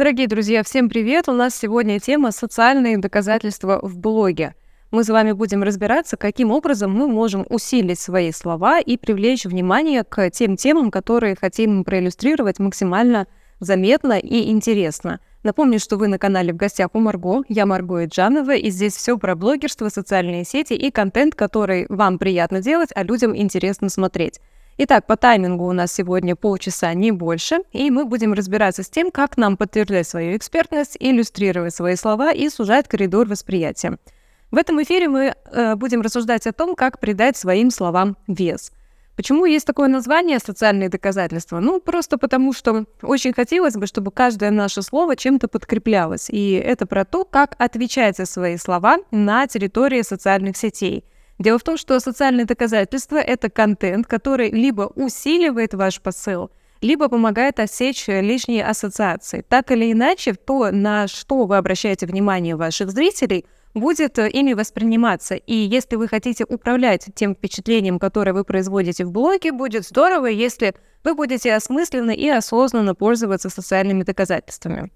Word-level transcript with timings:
Дорогие 0.00 0.28
друзья, 0.28 0.62
всем 0.62 0.88
привет! 0.88 1.28
У 1.28 1.32
нас 1.32 1.54
сегодня 1.54 2.00
тема 2.00 2.32
«Социальные 2.32 2.96
доказательства 2.96 3.80
в 3.82 3.98
блоге». 3.98 4.54
Мы 4.90 5.04
с 5.04 5.10
вами 5.10 5.32
будем 5.32 5.62
разбираться, 5.62 6.16
каким 6.16 6.52
образом 6.52 6.90
мы 6.90 7.06
можем 7.06 7.44
усилить 7.50 7.98
свои 7.98 8.32
слова 8.32 8.80
и 8.80 8.96
привлечь 8.96 9.44
внимание 9.44 10.02
к 10.02 10.30
тем 10.30 10.56
темам, 10.56 10.90
которые 10.90 11.36
хотим 11.38 11.84
проиллюстрировать 11.84 12.58
максимально 12.58 13.26
заметно 13.58 14.18
и 14.18 14.50
интересно. 14.50 15.20
Напомню, 15.42 15.78
что 15.78 15.98
вы 15.98 16.08
на 16.08 16.18
канале 16.18 16.54
«В 16.54 16.56
гостях 16.56 16.88
у 16.94 16.98
Марго». 16.98 17.42
Я 17.50 17.66
Марго 17.66 18.06
Иджанова, 18.06 18.54
и 18.54 18.70
здесь 18.70 18.96
все 18.96 19.18
про 19.18 19.34
блогерство, 19.34 19.90
социальные 19.90 20.46
сети 20.46 20.72
и 20.72 20.90
контент, 20.90 21.34
который 21.34 21.84
вам 21.90 22.18
приятно 22.18 22.62
делать, 22.62 22.88
а 22.94 23.02
людям 23.02 23.36
интересно 23.36 23.90
смотреть. 23.90 24.40
Итак, 24.82 25.06
по 25.06 25.18
таймингу 25.18 25.66
у 25.66 25.72
нас 25.72 25.92
сегодня 25.92 26.34
полчаса, 26.34 26.94
не 26.94 27.12
больше, 27.12 27.58
и 27.70 27.90
мы 27.90 28.06
будем 28.06 28.32
разбираться 28.32 28.82
с 28.82 28.88
тем, 28.88 29.10
как 29.10 29.36
нам 29.36 29.58
подтверждать 29.58 30.08
свою 30.08 30.34
экспертность, 30.38 30.96
иллюстрировать 30.98 31.74
свои 31.74 31.96
слова 31.96 32.32
и 32.32 32.48
сужать 32.48 32.88
коридор 32.88 33.28
восприятия. 33.28 33.98
В 34.50 34.56
этом 34.56 34.82
эфире 34.82 35.08
мы 35.08 35.34
э, 35.52 35.74
будем 35.74 36.00
рассуждать 36.00 36.46
о 36.46 36.54
том, 36.54 36.74
как 36.74 36.98
придать 36.98 37.36
своим 37.36 37.70
словам 37.70 38.16
вес. 38.26 38.72
Почему 39.16 39.44
есть 39.44 39.66
такое 39.66 39.88
название 39.88 40.38
«социальные 40.38 40.88
доказательства»? 40.88 41.60
Ну, 41.60 41.78
просто 41.78 42.16
потому, 42.16 42.54
что 42.54 42.86
очень 43.02 43.34
хотелось 43.34 43.74
бы, 43.74 43.86
чтобы 43.86 44.10
каждое 44.10 44.50
наше 44.50 44.80
слово 44.80 45.14
чем-то 45.14 45.48
подкреплялось. 45.48 46.30
И 46.30 46.52
это 46.52 46.86
про 46.86 47.04
то, 47.04 47.26
как 47.26 47.54
отвечать 47.58 48.16
за 48.16 48.24
свои 48.24 48.56
слова 48.56 48.96
на 49.10 49.46
территории 49.46 50.00
социальных 50.00 50.56
сетей– 50.56 51.04
Дело 51.40 51.58
в 51.58 51.62
том, 51.62 51.78
что 51.78 51.98
социальные 52.00 52.44
доказательства— 52.44 53.16
это 53.16 53.48
контент, 53.48 54.06
который 54.06 54.50
либо 54.50 54.92
усиливает 54.94 55.72
ваш 55.72 55.98
посыл, 56.02 56.50
либо 56.82 57.08
помогает 57.08 57.60
отсечь 57.60 58.08
лишние 58.08 58.62
ассоциации. 58.62 59.42
Так 59.48 59.70
или 59.70 59.90
иначе, 59.90 60.34
то, 60.34 60.70
на 60.70 61.08
что 61.08 61.46
вы 61.46 61.56
обращаете 61.56 62.04
внимание 62.04 62.56
ваших 62.56 62.90
зрителей, 62.90 63.46
будет 63.72 64.18
э, 64.18 64.28
ими 64.28 64.52
восприниматься. 64.52 65.34
И 65.34 65.54
если 65.54 65.96
вы 65.96 66.08
хотите 66.08 66.44
управлять 66.44 67.08
тем 67.14 67.34
впечатлением, 67.34 67.98
которое 67.98 68.34
вы 68.34 68.44
производите 68.44 69.06
в 69.06 69.10
блоге, 69.10 69.52
будет 69.52 69.86
здорово, 69.86 70.26
если 70.26 70.74
вы 71.04 71.14
будете 71.14 71.54
осмысленно 71.54 72.10
и 72.10 72.28
осознанно 72.28 72.94
пользоваться 72.94 73.48
социальными 73.48 74.02
доказательствами. 74.02 74.92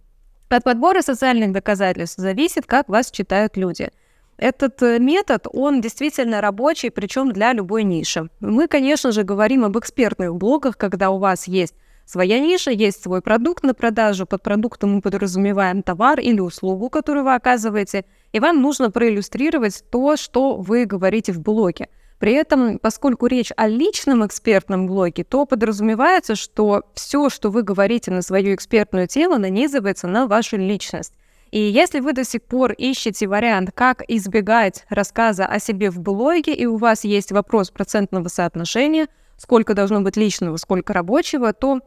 От 0.51 0.63
подбора 0.63 1.01
социальных 1.01 1.53
доказательств 1.53 2.19
зависит, 2.19 2.67
как 2.67 2.91
вас 2.91 3.11
читают 3.11 3.57
люди— 3.57 3.89
этот 4.45 4.83
э, 4.83 4.99
метод, 4.99 5.47
он 5.51 5.81
действительно 5.81 6.43
рабочий, 6.43 6.91
причем 6.91 7.33
для 7.33 7.55
любой 7.55 7.83
ниши. 7.83 8.29
Мы, 8.41 8.69
конечно 8.69 9.11
же, 9.11 9.23
говорим 9.23 9.65
об 9.65 9.79
экспертных 9.79 10.35
блогах, 10.37 10.77
когда 10.77 11.09
у 11.09 11.19
вас 11.19 11.49
есть 11.49 11.75
своя 12.05 12.39
ниша, 12.39 12.71
есть 12.71 13.03
свой 13.03 13.23
продукт 13.23 13.65
на 13.65 13.73
продажу. 13.73 14.27
Под 14.27 14.43
продуктом 14.43 14.97
мы 14.97 15.01
подразумеваем 15.01 15.83
товар 15.83 16.21
или 16.21 16.41
услугу, 16.41 16.91
которую 16.91 17.25
вы 17.25 17.35
оказываете, 17.35 18.05
и 18.33 18.39
вам 18.39 18.61
нужно 18.61 18.91
проиллюстрировать 18.91 19.83
то, 19.91 20.17
что 20.19 20.57
вы 20.57 20.85
говорите 20.85 21.33
в 21.33 21.41
блоге. 21.41 21.89
При 22.19 22.35
этом, 22.35 22.79
поскольку 22.79 23.27
речь 23.27 23.51
о 23.57 23.67
личном 23.67 24.27
экспертном 24.27 24.87
блоге, 24.87 25.25
то 25.25 25.47
подразумевается, 25.47 26.35
что 26.35 26.83
все, 26.93 27.31
что 27.31 27.51
вы 27.51 27.63
говорите 27.63 28.11
на 28.11 28.21
свою 28.21 28.55
экспертную 28.55 29.09
тему, 29.09 29.39
нанизывается 29.39 30.07
на 30.07 30.27
вашу 30.27 30.59
личность. 30.59 31.15
И 31.55 31.61
если 31.61 32.01
вы 32.01 32.15
до 32.15 32.25
сих 32.25 32.43
пор 32.43 32.73
ищете 32.73 33.29
вариант, 33.29 33.71
как 33.73 34.03
избегать 34.09 34.85
рассказа 34.89 35.47
о 35.47 35.61
себе 35.61 35.89
в 35.89 36.01
блоге, 36.01 36.53
и 36.53 36.67
у 36.67 36.79
вас 36.79 37.05
есть 37.05 37.31
вопрос 37.31 37.71
процентного 37.71 38.27
соотношения, 38.27 39.07
сколько 39.37 39.75
должно 39.75 40.01
быть 40.01 40.17
личного, 40.17 40.57
сколько 40.57 40.93
рабочего, 40.93 41.53
то 41.53 41.79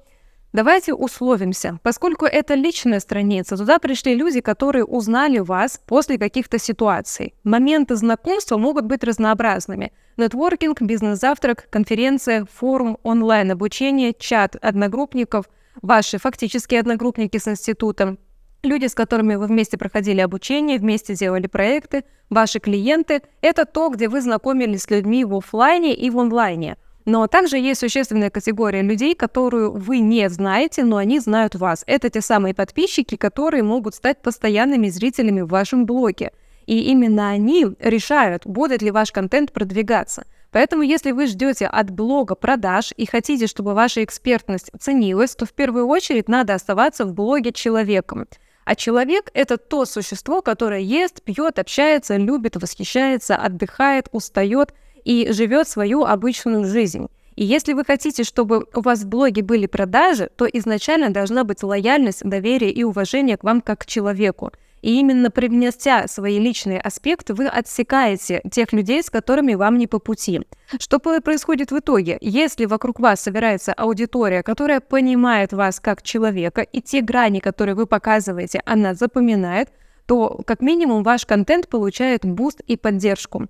давайте 0.54 0.94
условимся. 0.94 1.80
Поскольку 1.84 2.26
это 2.26 2.54
личная 2.54 3.02
страница, 3.02 3.58
туда 3.58 3.78
пришли 3.80 4.16
люди, 4.16 4.40
которые 4.40 4.86
узнали 4.86 5.40
вас 5.40 5.82
после 5.86 6.18
каких-то 6.18 6.60
ситуаций. 6.60 7.34
Моменты 7.44 7.98
знакомства 7.98 8.56
могут 8.58 8.86
быть 8.86 9.04
разнообразными. 9.04 9.92
Нетворкинг, 10.16 10.82
бизнес-завтрак, 10.82 11.68
конференция, 11.70 12.48
форум, 12.50 13.00
онлайн-обучение, 13.04 14.16
чат 14.18 14.56
одногруппников, 14.62 15.50
ваши 15.82 16.20
фактические 16.20 16.80
одногруппники 16.80 17.38
с 17.38 17.50
институтом, 17.50 18.18
Люди, 18.64 18.88
с 18.88 18.96
которыми 18.96 19.36
вы 19.36 19.48
вместе 19.48 19.78
проходили 19.78 20.20
обучение, 20.20 20.80
вместе 20.80 21.14
делали 21.14 21.48
проекты, 21.48 22.04
ваши 22.30 22.60
клиенты— 22.60 23.22
это 23.42 23.66
то, 23.66 23.90
где 23.90 24.10
вы 24.10 24.22
знакомились 24.22 24.84
с 24.84 24.90
людьми 24.90 25.24
в 25.24 25.36
офлайне 25.36 25.94
и 25.94 26.10
в 26.10 26.18
онлайне. 26.20 26.78
Но 27.06 27.28
также 27.28 27.58
есть 27.58 27.80
существенная 27.80 28.30
категория 28.30 28.82
людей, 28.82 29.16
которую 29.16 29.72
вы 29.72 30.00
не 30.00 30.30
знаете, 30.30 30.84
но 30.84 30.98
они 30.98 31.20
знают 31.20 31.56
вас. 31.56 31.84
Это 31.88 32.10
те 32.10 32.20
самые 32.20 32.54
подписчики, 32.54 33.16
которые 33.16 33.64
могут 33.64 33.96
стать 33.96 34.22
постоянными 34.22 34.90
зрителями 34.90 35.40
в 35.40 35.48
вашем 35.48 35.86
блоге. 35.86 36.32
И 36.66 36.92
именно 36.92 37.30
они 37.30 37.68
решают, 37.80 38.46
будет 38.46 38.82
ли 38.82 38.92
ваш 38.92 39.14
контент 39.14 39.54
продвигаться. 39.54 40.26
Поэтому, 40.52 40.82
если 40.82 41.12
вы 41.12 41.28
ждете 41.28 41.68
от 41.68 41.92
блога 41.92 42.36
продаж 42.36 42.94
и 42.98 43.06
хотите, 43.06 43.48
чтобы 43.48 43.74
ваша 43.74 44.04
экспертность 44.04 44.72
ценилась, 44.78 45.34
то 45.34 45.46
в 45.46 45.54
первую 45.54 45.88
очередь 45.88 46.28
надо 46.28 46.56
оставаться 46.56 47.06
в 47.06 47.14
блоге 47.14 47.54
человеком. 47.54 48.28
А 48.68 48.76
человек— 48.76 49.32
это 49.34 49.56
то 49.56 49.86
существо, 49.86 50.42
которое 50.42 50.82
ест, 50.82 51.22
пьет, 51.22 51.58
общается, 51.58 52.18
любит, 52.18 52.58
восхищается, 52.58 53.38
отдыхает, 53.38 54.10
устает 54.12 54.74
и 55.06 55.32
живет 55.32 55.70
свою 55.70 56.04
обычную 56.04 56.66
жизнь. 56.66 57.08
И 57.38 57.46
если 57.46 57.72
вы 57.72 57.86
хотите, 57.86 58.26
чтобы 58.26 58.68
у 58.74 58.82
вас 58.82 59.04
в 59.04 59.08
блоге 59.08 59.42
были 59.42 59.68
продажи, 59.68 60.30
то 60.36 60.46
изначально 60.46 61.12
должна 61.12 61.46
быть 61.46 61.64
лояльность, 61.64 62.26
доверие 62.26 62.72
и 62.74 62.84
уважение 62.84 63.38
к 63.38 63.46
вам 63.46 63.62
как 63.62 63.84
к 63.84 63.86
человеку. 63.86 64.52
И 64.88 65.00
именно 65.02 65.30
привнеся 65.30 66.08
свои 66.08 66.40
личные 66.40 66.80
аспекты, 66.80 67.34
вы 67.34 67.48
отсекаете 67.48 68.42
тех 68.50 68.72
людей, 68.72 69.04
с 69.04 69.10
которыми 69.10 69.54
вам 69.54 69.78
не 69.78 69.86
по 69.86 70.00
пути. 70.00 70.40
Что 70.80 71.00
происходит 71.00 71.72
в 71.72 71.80
итоге? 71.80 72.18
Если 72.22 72.64
вокруг 72.64 73.02
вас 73.02 73.20
собирается 73.20 73.74
аудитория, 73.74 74.44
которая 74.44 74.80
понимает 74.80 75.52
вас 75.52 75.82
как 75.82 76.04
человека, 76.04 76.62
и 76.62 76.80
те 76.80 77.02
грани, 77.02 77.40
которые 77.40 77.76
вы 77.76 77.86
показываете, 77.86 78.62
она 78.66 78.94
запоминает, 78.94 79.68
то 80.06 80.40
как 80.48 80.62
минимум 80.62 81.04
ваш 81.04 81.26
контент 81.26 81.68
получает 81.68 82.24
буст 82.24 82.62
и 82.62 82.78
поддержку. 82.78 83.48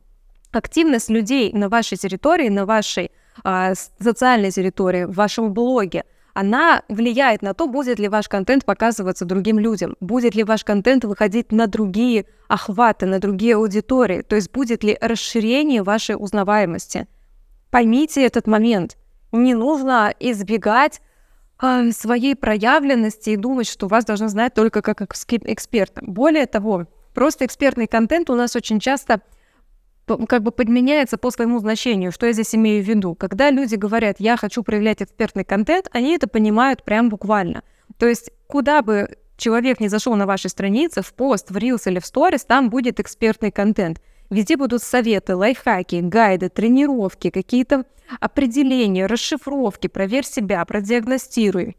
Активность 0.51 1.11
людей 1.11 1.53
на 1.53 1.69
вашей 1.69 1.99
территории, 1.99 2.49
на 2.49 2.65
вашей 2.65 3.11
а, 3.43 3.73
социальной 4.01 4.49
территории, 4.49 5.03
в 5.03 5.13
вашем 5.13 5.53
блоге– 5.53 6.03
она 6.37 6.83
влияет 6.87 7.41
на 7.41 7.55
то, 7.55 7.65
будет 7.65 7.97
ли 7.97 8.07
ваш 8.07 8.29
контент 8.29 8.63
показываться 8.63 9.25
другим 9.25 9.57
людям, 9.57 9.95
будет 9.99 10.35
ли 10.35 10.43
ваш 10.43 10.63
контент 10.63 11.03
выходить 11.03 11.51
на 11.51 11.65
другие 11.65 12.27
охваты, 12.47 13.07
на 13.07 13.17
другие 13.17 13.55
аудитории, 13.55 14.21
то 14.21 14.35
есть 14.35 14.51
будет 14.51 14.83
ли 14.83 14.95
расширение 15.01 15.81
вашей 15.81 16.15
узнаваемости. 16.15 17.07
Поймите 17.71 18.23
этот 18.23 18.45
момент. 18.45 18.97
Не 19.31 19.55
нужно 19.55 20.13
избегать 20.19 21.01
э, 21.59 21.89
своей 21.89 22.35
проявленности 22.35 23.31
и 23.31 23.35
думать, 23.35 23.67
что 23.67 23.87
вас 23.87 24.05
должны 24.05 24.29
знать 24.29 24.53
только 24.53 24.83
как 24.83 25.01
эксперта. 25.01 26.01
Более 26.05 26.45
того, 26.45 26.85
просто 27.15 27.45
экспертный 27.47 27.87
контент 27.87 28.29
у 28.29 28.35
нас 28.35 28.55
очень 28.55 28.79
часто 28.79 29.21
как 30.07 30.43
бы 30.43 30.51
подменяется 30.51 31.17
по 31.17 31.31
своему 31.31 31.59
значению. 31.59 32.11
Что 32.11 32.25
я 32.27 32.33
здесь 32.33 32.55
имею 32.55 32.83
в 32.83 32.87
виду? 32.87 33.15
Когда 33.15 33.49
люди 33.49 33.75
говорят, 33.75 34.17
я 34.19 34.37
хочу 34.37 34.63
проявлять 34.63 35.01
экспертный 35.01 35.43
контент, 35.43 35.89
они 35.91 36.15
это 36.15 36.27
понимают 36.27 36.83
прям 36.83 37.09
буквально. 37.09 37.63
То 37.97 38.07
есть 38.07 38.31
куда 38.47 38.81
бы 38.81 39.17
человек 39.37 39.79
не 39.79 39.87
зашел 39.87 40.15
на 40.15 40.25
вашей 40.25 40.49
странице, 40.49 41.01
в 41.01 41.13
пост, 41.13 41.51
в 41.51 41.57
Reels 41.57 41.83
или 41.85 41.99
в 41.99 42.03
Stories, 42.03 42.45
там 42.47 42.69
будет 42.69 42.99
экспертный 42.99 43.51
контент. 43.51 44.01
Везде 44.29 44.57
будут 44.57 44.83
советы, 44.83 45.35
лайфхаки, 45.35 46.01
гайды, 46.01 46.49
тренировки, 46.49 47.29
какие-то 47.29 47.85
определения, 48.19 49.05
расшифровки, 49.05 49.87
проверь 49.87 50.25
себя, 50.25 50.63
продиагностируй. 50.65 51.77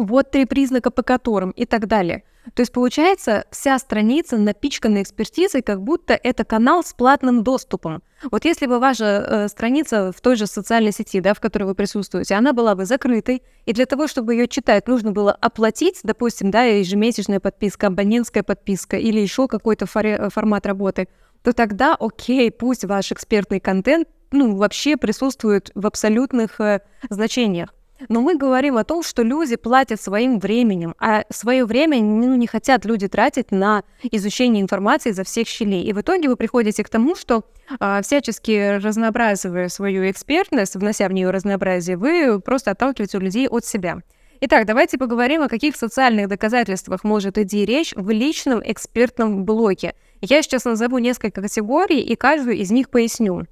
Вот 0.00 0.30
три 0.30 0.46
признака 0.46 0.90
по 0.90 1.02
которым 1.02 1.50
и 1.50 1.66
так 1.66 1.86
далее. 1.86 2.24
То 2.54 2.62
есть 2.62 2.72
получается, 2.72 3.44
вся 3.50 3.78
страница 3.78 4.38
напичкана 4.38 5.02
экспертизой, 5.02 5.60
как 5.60 5.82
будто 5.82 6.14
это 6.14 6.44
канал 6.44 6.82
с 6.82 6.94
платным 6.94 7.42
доступом. 7.42 8.02
Вот 8.30 8.46
если 8.46 8.66
бы 8.66 8.78
ваша 8.78 9.04
э, 9.04 9.48
страница 9.48 10.10
в 10.10 10.20
той 10.22 10.36
же 10.36 10.46
социальной 10.46 10.92
сети, 10.92 11.20
да, 11.20 11.34
в 11.34 11.40
которой 11.40 11.64
вы 11.64 11.74
присутствуете, 11.74 12.34
она 12.34 12.54
была 12.54 12.74
бы 12.74 12.86
закрытой, 12.86 13.42
и 13.66 13.72
для 13.74 13.84
того, 13.84 14.06
чтобы 14.06 14.34
ее 14.34 14.48
читать, 14.48 14.88
нужно 14.88 15.12
было 15.12 15.32
оплатить, 15.32 16.00
допустим, 16.02 16.50
да, 16.50 16.64
ежемесячная 16.64 17.40
подписка, 17.40 17.88
абонентская 17.88 18.42
подписка 18.42 18.96
или 18.96 19.20
еще 19.20 19.46
какой-то 19.46 19.86
формат 19.86 20.66
работы, 20.66 21.08
то 21.42 21.52
тогда, 21.52 21.94
окей, 21.94 22.50
пусть 22.50 22.84
ваш 22.84 23.12
экспертный 23.12 23.60
контент 23.60 24.08
ну, 24.32 24.56
вообще 24.56 24.96
присутствует 24.96 25.70
в 25.74 25.86
абсолютных 25.86 26.60
э, 26.60 26.80
значениях. 27.08 27.74
Но 28.08 28.20
мы 28.20 28.36
говорим 28.36 28.76
о 28.76 28.84
том, 28.84 29.02
что 29.02 29.22
люди 29.22 29.56
платят 29.56 30.00
своим 30.00 30.38
временем, 30.38 30.94
а 30.98 31.24
свое 31.30 31.64
время 31.64 32.00
ну, 32.00 32.34
не 32.36 32.46
хотят 32.46 32.84
люди 32.84 33.08
тратить 33.08 33.50
на 33.50 33.84
изучение 34.02 34.62
информации 34.62 35.10
за 35.10 35.24
всех 35.24 35.46
щелей. 35.48 35.84
И 35.84 35.92
в 35.92 36.00
итоге 36.00 36.28
вы 36.28 36.36
приходите 36.36 36.82
к 36.82 36.88
тому, 36.88 37.14
что 37.14 37.44
а, 37.78 38.02
всячески 38.02 38.78
разнообразивая 38.78 39.68
свою 39.68 40.10
экспертность, 40.10 40.74
внося 40.76 41.08
в 41.08 41.12
нее 41.12 41.30
разнообразие, 41.30 41.96
вы 41.96 42.40
просто 42.40 42.72
отталкиваете 42.72 43.18
людей 43.18 43.48
от 43.48 43.64
себя. 43.64 43.98
Итак, 44.42 44.64
давайте 44.64 44.96
поговорим, 44.96 45.42
о 45.42 45.48
каких 45.48 45.76
социальных 45.76 46.28
доказательствах 46.28 47.04
может 47.04 47.36
идти 47.36 47.66
речь 47.66 47.92
в 47.94 48.08
личном 48.08 48.62
экспертном 48.64 49.44
блоке. 49.44 49.94
Я 50.22 50.42
сейчас 50.42 50.64
назову 50.64 50.96
несколько 50.96 51.42
категорий 51.42 52.00
и 52.00 52.16
каждую 52.16 52.56
из 52.56 52.70
них 52.70 52.88
поясню. 52.88 53.46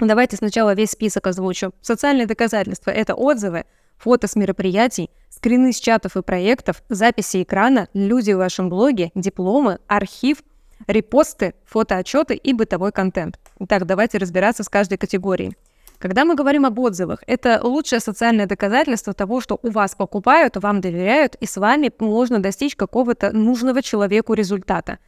Давайте 0.00 0.36
сначала 0.36 0.74
весь 0.74 0.92
список 0.92 1.26
озвучу. 1.26 1.72
Социальные 1.82 2.26
доказательства— 2.26 2.90
это 2.92 3.14
отзывы, 3.14 3.64
фото 3.98 4.26
с 4.26 4.34
мероприятий, 4.34 5.10
скрины 5.28 5.72
с 5.72 5.78
чатов 5.78 6.16
и 6.16 6.22
проектов, 6.22 6.82
записи 6.88 7.42
экрана, 7.42 7.88
люди 7.92 8.32
в 8.32 8.38
вашем 8.38 8.70
блоге, 8.70 9.10
дипломы, 9.14 9.78
архив, 9.86 10.38
репосты, 10.86 11.54
фотоотчеты 11.66 12.34
и 12.34 12.54
бытовой 12.54 12.92
контент. 12.92 13.38
Итак, 13.58 13.84
давайте 13.84 14.16
разбираться 14.16 14.64
с 14.64 14.70
каждой 14.70 14.96
категорией. 14.96 15.54
Когда 15.98 16.24
мы 16.24 16.34
говорим 16.34 16.64
об 16.64 16.78
отзывах, 16.78 17.22
это 17.26 17.60
лучшее 17.62 18.00
социальное 18.00 18.46
доказательство 18.46 19.12
того, 19.12 19.42
что 19.42 19.60
у 19.62 19.68
вас 19.68 19.94
покупают, 19.94 20.56
вам 20.56 20.80
доверяют, 20.80 21.34
и 21.34 21.44
с 21.44 21.58
вами 21.58 21.92
можно 21.98 22.40
достичь 22.40 22.74
какого-то 22.74 23.32
нужного 23.32 23.82
человеку 23.82 24.32
результата. 24.32 24.98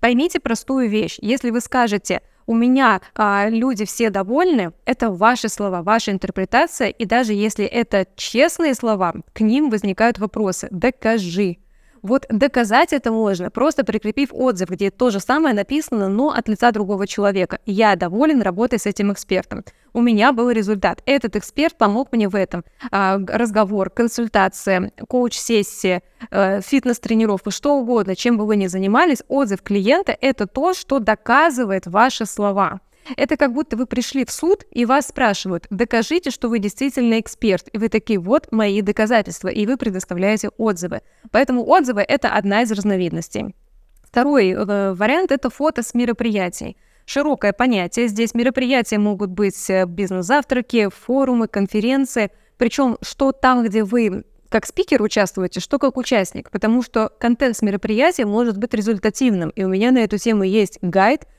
Поймите 0.00 0.40
простую 0.40 0.88
вещь. 0.88 1.18
Если 1.20 1.50
вы 1.50 1.60
скажете, 1.60 2.22
у 2.48 2.54
меня 2.54 3.02
а, 3.14 3.48
люди 3.50 3.84
все 3.84 4.08
довольны, 4.08 4.72
это 4.86 5.10
ваши 5.10 5.50
слова, 5.50 5.82
ваша 5.82 6.12
интерпретация, 6.12 6.88
и 6.88 7.04
даже 7.04 7.34
если 7.34 7.66
это 7.66 8.06
честные 8.16 8.74
слова, 8.74 9.14
к 9.34 9.40
ним 9.40 9.68
возникают 9.68 10.18
вопросы. 10.18 10.66
Докажи. 10.70 11.58
Вот 12.02 12.26
доказать 12.28 12.92
это 12.92 13.10
можно, 13.10 13.50
просто 13.50 13.84
прикрепив 13.84 14.30
отзыв, 14.32 14.70
где 14.70 14.90
то 14.90 15.10
же 15.10 15.20
самое 15.20 15.54
написано, 15.54 16.08
но 16.08 16.30
от 16.30 16.48
лица 16.48 16.70
другого 16.72 17.06
человека. 17.06 17.58
Я 17.66 17.96
доволен 17.96 18.42
работой 18.42 18.78
с 18.78 18.86
этим 18.86 19.12
экспертом. 19.12 19.64
У 19.92 20.00
меня 20.00 20.32
был 20.32 20.50
результат. 20.50 21.02
Этот 21.06 21.36
эксперт 21.36 21.76
помог 21.76 22.12
мне 22.12 22.28
в 22.28 22.34
этом. 22.34 22.64
А, 22.90 23.18
разговор, 23.26 23.90
консультация, 23.90 24.92
коуч-сессия, 25.08 26.02
э, 26.30 26.60
фитнес-тренировка, 26.60 27.50
что 27.50 27.74
угодно, 27.74 28.14
чем 28.14 28.38
бы 28.38 28.46
вы 28.46 28.56
ни 28.56 28.66
занимались, 28.66 29.22
отзыв 29.28 29.62
клиента— 29.62 30.16
это 30.20 30.46
то, 30.46 30.74
что 30.74 30.98
доказывает 30.98 31.86
ваши 31.86 32.26
слова. 32.26 32.80
Это 33.16 33.36
как 33.36 33.52
будто 33.52 33.76
вы 33.76 33.86
пришли 33.86 34.24
в 34.24 34.30
суд, 34.30 34.64
и 34.70 34.84
вас 34.84 35.08
спрашивают, 35.08 35.66
докажите, 35.70 36.30
что 36.30 36.48
вы 36.48 36.58
действительно 36.58 37.20
эксперт. 37.20 37.68
И 37.72 37.78
вы 37.78 37.88
такие, 37.88 38.18
вот 38.18 38.52
мои 38.52 38.82
доказательства, 38.82 39.48
и 39.48 39.66
вы 39.66 39.76
предоставляете 39.76 40.50
отзывы. 40.58 41.02
Поэтому 41.30 41.66
отзывы— 41.66 42.00
это 42.08 42.28
одна 42.28 42.62
из 42.62 42.72
разновидностей. 42.72 43.54
Второй 44.02 44.50
э, 44.50 44.94
вариант— 44.94 45.32
это 45.32 45.50
фото 45.50 45.82
с 45.82 45.94
мероприятий. 45.94 46.76
Широкое 47.04 47.52
понятие. 47.52 48.08
Здесь 48.08 48.34
мероприятия 48.34 48.98
могут 48.98 49.30
быть 49.30 49.70
э, 49.70 49.84
бизнес-завтраки, 49.86 50.88
форумы, 50.90 51.48
конференции. 51.48 52.30
Причем 52.56 52.98
что 53.02 53.32
там, 53.32 53.64
где 53.64 53.84
вы 53.84 54.24
как 54.48 54.64
спикер 54.64 55.02
участвуете, 55.02 55.60
что 55.60 55.78
как 55.78 55.98
участник, 55.98 56.50
потому 56.50 56.82
что 56.82 57.10
контент 57.18 57.54
с 57.54 57.60
мероприятия 57.60 58.24
может 58.24 58.56
быть 58.56 58.72
результативным. 58.72 59.50
И 59.50 59.62
у 59.62 59.68
меня 59.68 59.90
на 59.90 59.98
эту 59.98 60.16
тему 60.16 60.42
есть 60.42 60.78
гайд— 60.80 61.26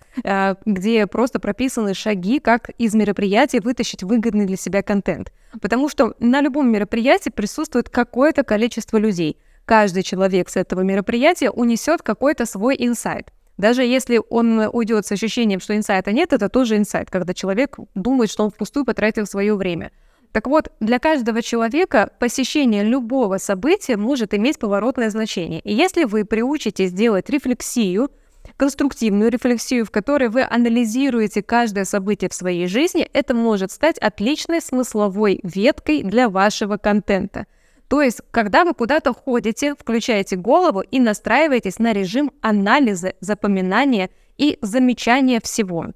где 0.65 1.07
просто 1.07 1.39
прописаны 1.39 1.93
шаги, 1.93 2.39
как 2.39 2.69
из 2.77 2.93
мероприятия 2.93 3.61
вытащить 3.61 4.03
выгодный 4.03 4.45
для 4.45 4.57
себя 4.57 4.81
контент. 4.83 5.31
Потому 5.61 5.89
что 5.89 6.15
на 6.19 6.41
любом 6.41 6.71
мероприятии 6.71 7.29
присутствует 7.29 7.89
какое-то 7.89 8.43
количество 8.43 8.97
людей. 8.97 9.37
Каждый 9.65 10.03
человек 10.03 10.49
с 10.49 10.57
этого 10.57 10.81
мероприятия 10.81 11.49
унесет 11.51 12.01
какой-то 12.01 12.45
свой 12.45 12.75
инсайт. 12.79 13.31
Даже 13.57 13.83
если 13.83 14.21
он 14.29 14.69
уйдет 14.71 15.05
с 15.05 15.11
ощущением, 15.11 15.59
что 15.59 15.75
инсайта 15.75 16.11
нет, 16.11 16.31
это 16.31 16.47
тоже 16.47 16.77
инсайт, 16.77 17.11
когда 17.11 17.33
человек 17.33 17.77
думает, 17.93 18.31
что 18.31 18.45
он 18.45 18.51
впустую 18.51 18.85
потратил 18.85 19.25
свое 19.25 19.53
время. 19.55 19.91
Так 20.31 20.47
вот, 20.47 20.71
для 20.79 20.99
каждого 20.99 21.41
человека 21.41 22.11
посещение 22.19 22.83
любого 22.83 23.37
события 23.37 23.97
может 23.97 24.33
иметь 24.33 24.59
поворотное 24.59 25.09
значение. 25.09 25.59
И 25.61 25.73
если 25.73 26.03
вы 26.03 26.23
приучитесь 26.23 26.93
делать 26.93 27.29
рефлексию, 27.29 28.11
конструктивную 28.59 29.31
рефлексию, 29.31 29.85
в 29.85 29.89
которой 29.89 30.27
вы 30.27 30.43
анализируете 30.43 31.41
каждое 31.41 31.85
событие 31.85 32.29
в 32.29 32.33
своей 32.33 32.67
жизни, 32.67 33.09
это 33.13 33.33
может 33.33 33.71
стать 33.71 33.97
отличной 33.97 34.59
смысловой 34.61 35.39
веткой 35.43 36.03
для 36.03 36.27
вашего 36.27 36.75
контента. 36.75 37.45
То 37.87 38.01
есть, 38.01 38.19
когда 38.31 38.65
вы 38.65 38.73
куда-то 38.73 39.13
ходите, 39.13 39.75
включаете 39.75 40.35
голову 40.35 40.81
и 40.81 40.99
настраиваетесь 40.99 41.79
на 41.79 41.93
режим 41.93 42.33
анализа, 42.41 43.13
запоминания 43.21 44.09
и 44.37 44.59
замечания 44.61 45.39
всего. 45.41 45.87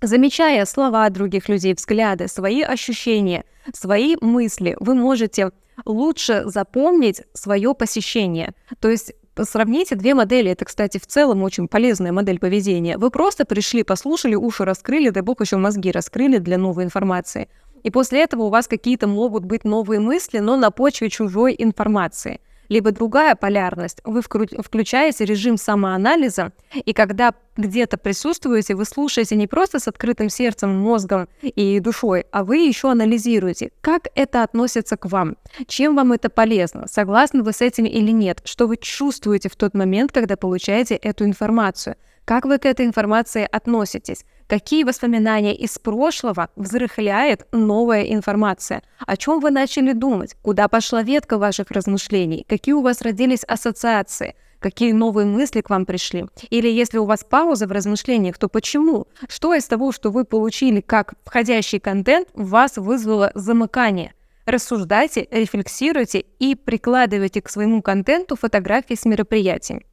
Замечая 0.00 0.64
слова 0.64 1.08
других 1.10 1.50
людей, 1.50 1.74
взгляды, 1.74 2.28
свои 2.28 2.62
ощущения, 2.62 3.44
свои 3.74 4.16
мысли, 4.22 4.74
вы 4.80 4.94
можете 4.94 5.50
лучше 5.84 6.44
запомнить 6.46 7.22
свое 7.34 7.74
посещение. 7.74 8.54
То 8.80 8.88
есть 8.88 9.12
Сравните 9.44 9.96
две 9.96 10.14
модели. 10.14 10.50
Это, 10.50 10.64
кстати, 10.64 10.98
в 10.98 11.06
целом 11.06 11.42
очень 11.42 11.68
полезная 11.68 12.12
модель 12.12 12.38
поведения. 12.38 12.96
Вы 12.96 13.10
просто 13.10 13.44
пришли, 13.44 13.82
послушали, 13.82 14.34
уши 14.34 14.64
раскрыли, 14.64 15.10
дай 15.10 15.22
бог 15.22 15.40
еще 15.42 15.58
мозги 15.58 15.90
раскрыли 15.90 16.38
для 16.38 16.56
новой 16.56 16.84
информации. 16.84 17.48
И 17.82 17.90
после 17.90 18.22
этого 18.22 18.44
у 18.44 18.48
вас 18.48 18.66
какие-то 18.66 19.06
могут 19.06 19.44
быть 19.44 19.64
новые 19.64 20.00
мысли, 20.00 20.38
но 20.38 20.56
на 20.56 20.70
почве 20.70 21.10
чужой 21.10 21.54
информации 21.58 22.40
либо 22.68 22.92
другая 22.92 23.34
полярность, 23.34 24.00
вы 24.04 24.22
включаете 24.22 25.24
режим 25.24 25.56
самоанализа, 25.56 26.52
и 26.74 26.92
когда 26.92 27.34
где-то 27.56 27.96
присутствуете, 27.96 28.74
вы 28.74 28.84
слушаете 28.84 29.36
не 29.36 29.46
просто 29.46 29.78
с 29.78 29.88
открытым 29.88 30.28
сердцем, 30.28 30.78
мозгом 30.78 31.28
и 31.42 31.80
душой, 31.80 32.26
а 32.30 32.44
вы 32.44 32.58
еще 32.58 32.90
анализируете, 32.90 33.70
как 33.80 34.08
это 34.14 34.42
относится 34.42 34.96
к 34.96 35.06
вам, 35.06 35.36
чем 35.66 35.96
вам 35.96 36.12
это 36.12 36.28
полезно, 36.28 36.86
согласны 36.88 37.42
вы 37.42 37.52
с 37.52 37.62
этим 37.62 37.84
или 37.84 38.10
нет, 38.10 38.42
что 38.44 38.66
вы 38.66 38.76
чувствуете 38.76 39.48
в 39.48 39.56
тот 39.56 39.74
момент, 39.74 40.12
когда 40.12 40.36
получаете 40.36 40.96
эту 40.96 41.24
информацию, 41.24 41.96
как 42.24 42.44
вы 42.44 42.58
к 42.58 42.66
этой 42.66 42.84
информации 42.86 43.48
относитесь, 43.50 44.24
Какие 44.48 44.84
воспоминания 44.84 45.56
из 45.56 45.76
прошлого 45.76 46.50
взрыхляет 46.54 47.48
новая 47.50 48.02
информация? 48.02 48.84
О 49.04 49.16
чем 49.16 49.40
вы 49.40 49.50
начали 49.50 49.92
думать? 49.92 50.36
Куда 50.40 50.68
пошла 50.68 51.02
ветка 51.02 51.36
ваших 51.36 51.72
размышлений? 51.72 52.46
Какие 52.48 52.74
у 52.74 52.80
вас 52.80 53.02
родились 53.02 53.42
ассоциации? 53.42 54.36
Какие 54.60 54.92
новые 54.92 55.26
мысли 55.26 55.62
к 55.62 55.70
вам 55.70 55.84
пришли? 55.84 56.26
Или 56.48 56.68
если 56.68 56.98
у 56.98 57.06
вас 57.06 57.24
пауза 57.28 57.66
в 57.66 57.72
размышлениях, 57.72 58.38
то 58.38 58.48
почему? 58.48 59.08
Что 59.28 59.52
из 59.52 59.64
того, 59.64 59.90
что 59.90 60.10
вы 60.10 60.24
получили 60.24 60.80
как 60.80 61.14
входящий 61.24 61.80
контент, 61.80 62.28
вас 62.34 62.76
вызвало 62.76 63.32
замыкание? 63.34 64.14
Рассуждайте, 64.44 65.26
рефлексируйте 65.32 66.20
и 66.20 66.54
прикладывайте 66.54 67.42
к 67.42 67.48
своему 67.48 67.82
контенту 67.82 68.36
фотографии 68.36 68.94
с 68.94 69.04
мероприятий. 69.04 69.84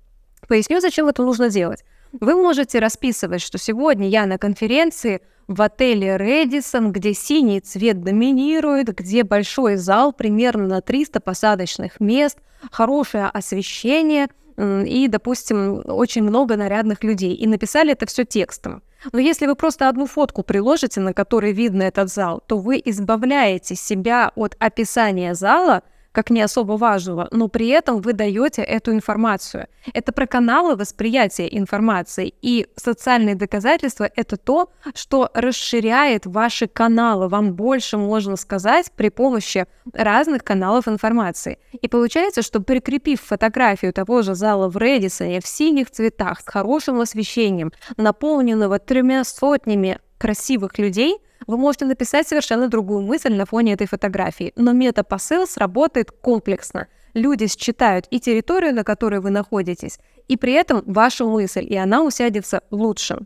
Поясню, 0.48 0.80
зачем 0.80 1.08
это 1.08 1.24
нужно 1.24 1.50
делать. 1.50 1.84
Вы 2.20 2.36
можете 2.36 2.78
расписывать, 2.80 3.42
что 3.42 3.58
сегодня 3.58 4.08
я 4.08 4.28
на 4.28 4.38
конференции 4.38 5.22
в 5.48 5.62
отеле 5.62 6.18
Редисон, 6.18 6.92
где 6.92 7.14
синий 7.14 7.60
цвет 7.60 8.02
доминирует, 8.02 8.96
где 8.96 9.24
большой 9.24 9.78
зал 9.78 10.14
примерно 10.14 10.68
на 10.68 10.82
300 10.82 11.20
посадочных 11.20 12.00
мест, 12.00 12.38
хорошее 12.72 13.26
освещение 13.26 14.28
и, 14.58 15.08
допустим, 15.10 15.82
очень 15.88 16.22
много 16.22 16.56
нарядных 16.56 17.04
людей. 17.04 17.34
И 17.34 17.48
написали 17.48 17.94
это 17.94 18.06
все 18.06 18.26
текстом. 18.26 18.84
Но 19.12 19.20
если 19.20 19.48
вы 19.48 19.56
просто 19.56 19.90
одну 19.90 20.06
фотку 20.06 20.44
приложите, 20.44 21.02
на 21.02 21.14
которой 21.14 21.52
видно 21.52 21.82
этот 21.82 22.10
зал, 22.10 22.44
то 22.46 22.60
вы 22.60 22.80
избавляете 22.86 23.76
себя 23.76 24.32
от 24.36 24.56
описания 24.60 25.34
зала– 25.34 25.82
как 26.14 26.30
не 26.30 26.42
особо 26.42 26.74
важного, 26.74 27.28
но 27.32 27.50
при 27.50 27.68
этом 27.68 28.00
вы 28.00 28.14
даете 28.14 28.62
эту 28.62 28.94
информацию. 28.94 29.68
Это 29.94 30.14
про 30.14 30.28
каналы 30.28 30.76
восприятия 30.76 31.48
информации. 31.58 32.34
И 32.42 32.68
социальные 32.76 33.36
доказательства— 33.36 34.10
это 34.16 34.38
то, 34.38 34.70
что 34.94 35.30
расширяет 35.34 36.26
ваши 36.26 36.68
каналы. 36.68 37.28
Вам 37.28 37.54
больше 37.54 37.98
можно 37.98 38.38
сказать 38.38 38.92
при 38.96 39.10
помощи 39.10 39.66
разных 39.92 40.44
каналов 40.44 40.88
информации. 40.88 41.58
И 41.82 41.88
получается, 41.88 42.44
что 42.44 42.62
прикрепив 42.62 43.20
фотографию 43.20 43.92
того 43.92 44.22
же 44.22 44.36
зала 44.36 44.70
в 44.70 44.78
Редисоне 44.78 45.42
в 45.42 45.48
синих 45.48 45.90
цветах 45.90 46.42
с 46.42 46.46
хорошим 46.46 47.02
освещением, 47.02 47.74
наполненного 47.98 48.78
тремя 48.78 49.24
сотнями 49.24 50.00
красивых 50.20 50.78
людей— 50.78 51.18
вы 51.48 51.58
можете 51.58 51.86
написать 51.86 52.28
совершенно 52.28 52.68
другую 52.68 53.02
мысль 53.02 53.34
на 53.34 53.46
фоне 53.46 53.74
этой 53.74 53.88
фотографии, 53.88 54.54
но 54.56 54.72
метапосыл 54.74 55.48
сработает 55.48 56.12
комплексно. 56.12 56.88
Люди 57.14 57.48
считают 57.48 58.08
и 58.10 58.20
территорию, 58.20 58.74
на 58.74 58.84
которой 58.84 59.20
вы 59.20 59.30
находитесь, 59.30 60.00
и 60.28 60.38
при 60.38 60.54
этом 60.54 60.84
вашу 60.86 61.30
мысль, 61.30 61.66
и 61.70 61.76
она 61.76 62.04
усядется 62.04 62.62
лучше. 62.72 63.20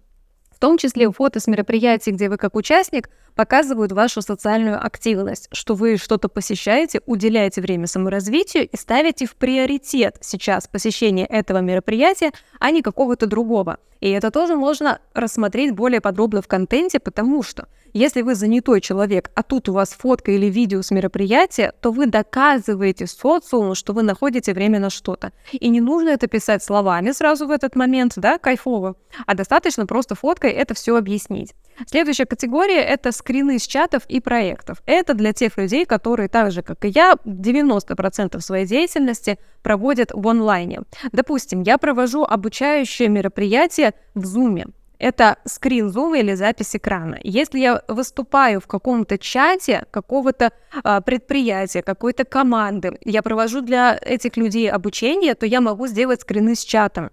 В 0.58 0.60
том 0.60 0.80
числе 0.80 1.12
фото 1.12 1.40
с 1.40 1.46
мероприятий, 1.46 2.10
где 2.10 2.30
вы 2.30 2.38
как 2.38 2.56
участник, 2.56 3.12
показывают 3.36 3.92
вашу 3.92 4.24
социальную 4.24 4.84
активность, 4.84 5.50
что 5.52 5.76
вы 5.76 5.98
что-то 5.98 6.30
посещаете, 6.30 7.02
уделяете 7.06 7.62
время 7.62 7.86
саморазвитию 7.86 8.68
и 8.68 8.76
ставите 8.76 9.28
в 9.28 9.36
приоритет 9.36 10.18
сейчас 10.22 10.68
посещение 10.68 11.28
этого 11.28 11.60
мероприятия, 11.60 12.32
а 12.60 12.72
не 12.72 12.82
какого-то 12.82 13.28
другого. 13.28 13.78
И 14.00 14.10
это 14.10 14.32
тоже 14.32 14.56
можно 14.56 15.00
рассмотреть 15.14 15.76
более 15.76 16.02
подробно 16.02 16.42
в 16.42 16.48
контенте, 16.48 17.00
потому 17.00 17.44
что 17.44 17.68
если 17.98 18.22
вы 18.22 18.36
занятой 18.36 18.82
человек, 18.82 19.32
а 19.36 19.44
тут 19.44 19.70
у 19.70 19.74
вас 19.74 19.92
фотка 19.92 20.32
или 20.32 20.46
видео 20.48 20.82
с 20.82 20.92
мероприятия, 20.92 21.74
то 21.82 21.92
вы 21.92 22.06
доказываете 22.06 23.08
социуму, 23.08 23.76
что 23.76 23.94
вы 23.94 24.04
находите 24.04 24.54
время 24.54 24.80
на 24.80 24.90
что-то. 24.90 25.32
И 25.52 25.70
не 25.70 25.82
нужно 25.82 26.10
это 26.10 26.28
писать 26.28 26.64
словами 26.64 27.12
сразу 27.12 27.48
в 27.48 27.52
этот 27.52 27.76
момент, 27.76 28.14
да, 28.16 28.38
кайфово, 28.38 28.96
а 29.26 29.36
достаточно 29.36 29.86
просто 29.86 30.16
фоткой 30.16 30.52
это 30.52 30.74
все 30.74 30.96
объяснить. 30.96 31.54
Следующая 31.86 32.26
категория— 32.26 32.82
это 32.84 33.12
скрины 33.12 33.60
с 33.60 33.68
чатов 33.68 34.04
и 34.08 34.20
проектов. 34.20 34.82
Это 34.86 35.14
для 35.14 35.32
тех 35.34 35.58
людей, 35.58 35.86
которые 35.86 36.28
так 36.28 36.52
же, 36.52 36.64
как 36.64 36.84
и 36.86 36.90
я, 36.90 37.18
90% 37.24 38.40
своей 38.42 38.66
деятельности 38.66 39.38
проводят 39.62 40.12
в 40.14 40.28
онлайне. 40.28 40.82
Допустим, 41.12 41.62
я 41.62 41.78
провожу 41.78 42.24
обучающее 42.24 43.10
мероприятие 43.10 43.94
в 44.16 44.24
Zoom. 44.24 44.74
Это 45.00 45.38
скрин 45.46 45.90
Zoom 45.90 46.20
или 46.20 46.34
запись 46.34 46.76
экрана. 46.76 47.20
Если 47.24 47.60
я 47.60 47.84
выступаю 47.88 48.60
в 48.60 48.68
каком-то 48.68 49.18
чате 49.18 49.86
какого-то 49.92 50.52
а, 50.84 51.02
предприятия, 51.02 51.82
какой-то 51.84 52.26
команды, 52.26 52.98
я 53.06 53.22
провожу 53.22 53.62
для 53.62 53.98
этих 54.02 54.38
людей 54.38 54.70
обучение, 54.70 55.36
то 55.36 55.46
я 55.46 55.62
могу 55.62 55.88
сделать 55.88 56.22
скрины 56.22 56.56
с 56.56 56.64
чатом. 56.64 57.12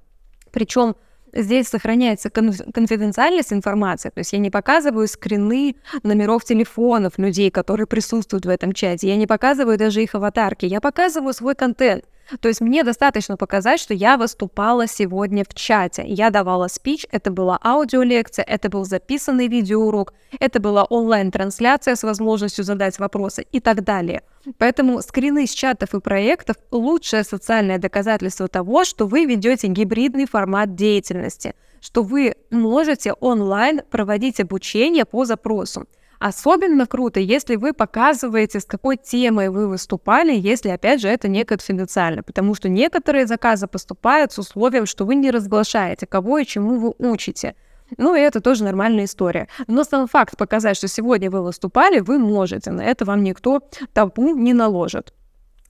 Причем 0.50 0.96
здесь 1.34 1.68
сохраняется 1.68 2.30
конфиденциальность 2.30 3.52
информации, 3.52 4.10
то 4.10 4.20
есть 4.20 4.32
я 4.32 4.38
не 4.38 4.50
показываю 4.50 5.08
скрины 5.08 5.76
номеров 6.02 6.44
телефонов 6.44 7.18
людей, 7.18 7.50
которые 7.50 7.86
присутствуют 7.86 8.46
в 8.46 8.48
этом 8.48 8.72
чате, 8.72 9.08
я 9.08 9.16
не 9.16 9.26
показываю 9.26 9.76
даже 9.76 10.02
их 10.02 10.14
аватарки, 10.14 10.64
я 10.64 10.80
показываю 10.80 11.34
свой 11.34 11.54
контент. 11.54 12.04
То 12.40 12.48
есть 12.48 12.60
мне 12.60 12.84
достаточно 12.84 13.36
показать, 13.36 13.80
что 13.80 13.94
я 13.94 14.16
выступала 14.16 14.86
сегодня 14.86 15.44
в 15.48 15.54
чате. 15.54 16.04
Я 16.06 16.30
давала 16.30 16.68
спич, 16.68 17.06
это 17.10 17.30
была 17.30 17.58
аудиолекция, 17.62 18.44
это 18.44 18.68
был 18.68 18.84
записанный 18.84 19.48
видеоурок, 19.48 20.14
это 20.40 20.60
была 20.60 20.84
онлайн-трансляция 20.84 21.96
с 21.96 22.02
возможностью 22.02 22.64
задать 22.64 22.98
вопросы 22.98 23.46
и 23.52 23.60
так 23.60 23.84
далее. 23.84 24.22
Поэтому 24.58 25.00
скрины 25.02 25.46
с 25.46 25.50
чатов 25.52 25.94
и 25.94 26.00
проектов– 26.00 26.56
лучшее 26.70 27.24
социальное 27.24 27.78
доказательство 27.78 28.48
того, 28.48 28.84
что 28.84 29.06
вы 29.06 29.24
ведете 29.24 29.68
гибридный 29.68 30.26
формат 30.26 30.74
деятельности, 30.74 31.54
что 31.80 32.02
вы 32.02 32.34
можете 32.50 33.12
онлайн 33.14 33.82
проводить 33.90 34.40
обучение 34.40 35.04
по 35.04 35.24
запросу. 35.24 35.86
Особенно 36.26 36.86
круто, 36.86 37.20
если 37.20 37.56
вы 37.56 37.74
показываете, 37.74 38.58
с 38.58 38.64
какой 38.64 38.96
темой 38.96 39.50
вы 39.50 39.68
выступали, 39.68 40.32
если, 40.34 40.70
опять 40.70 41.02
же, 41.02 41.08
это 41.08 41.28
не 41.28 41.44
конфиденциально, 41.44 42.22
потому 42.22 42.54
что 42.54 42.70
некоторые 42.70 43.26
заказы 43.26 43.66
поступают 43.66 44.32
с 44.32 44.38
условием, 44.38 44.86
что 44.86 45.04
вы 45.04 45.16
не 45.16 45.30
разглашаете, 45.30 46.06
кого 46.06 46.38
и 46.38 46.46
чему 46.46 46.78
вы 46.78 46.94
учите. 46.96 47.56
Ну, 47.98 48.14
и 48.14 48.20
это 48.20 48.40
тоже 48.40 48.64
нормальная 48.64 49.04
история. 49.04 49.48
Но 49.66 49.84
сам 49.84 50.08
факт 50.08 50.38
показать, 50.38 50.78
что 50.78 50.88
сегодня 50.88 51.30
вы 51.30 51.42
выступали, 51.42 52.00
вы 52.00 52.18
можете. 52.18 52.70
На 52.70 52.80
это 52.80 53.04
вам 53.04 53.22
никто 53.22 53.60
табу 53.92 54.34
не 54.34 54.54
наложит. 54.54 55.12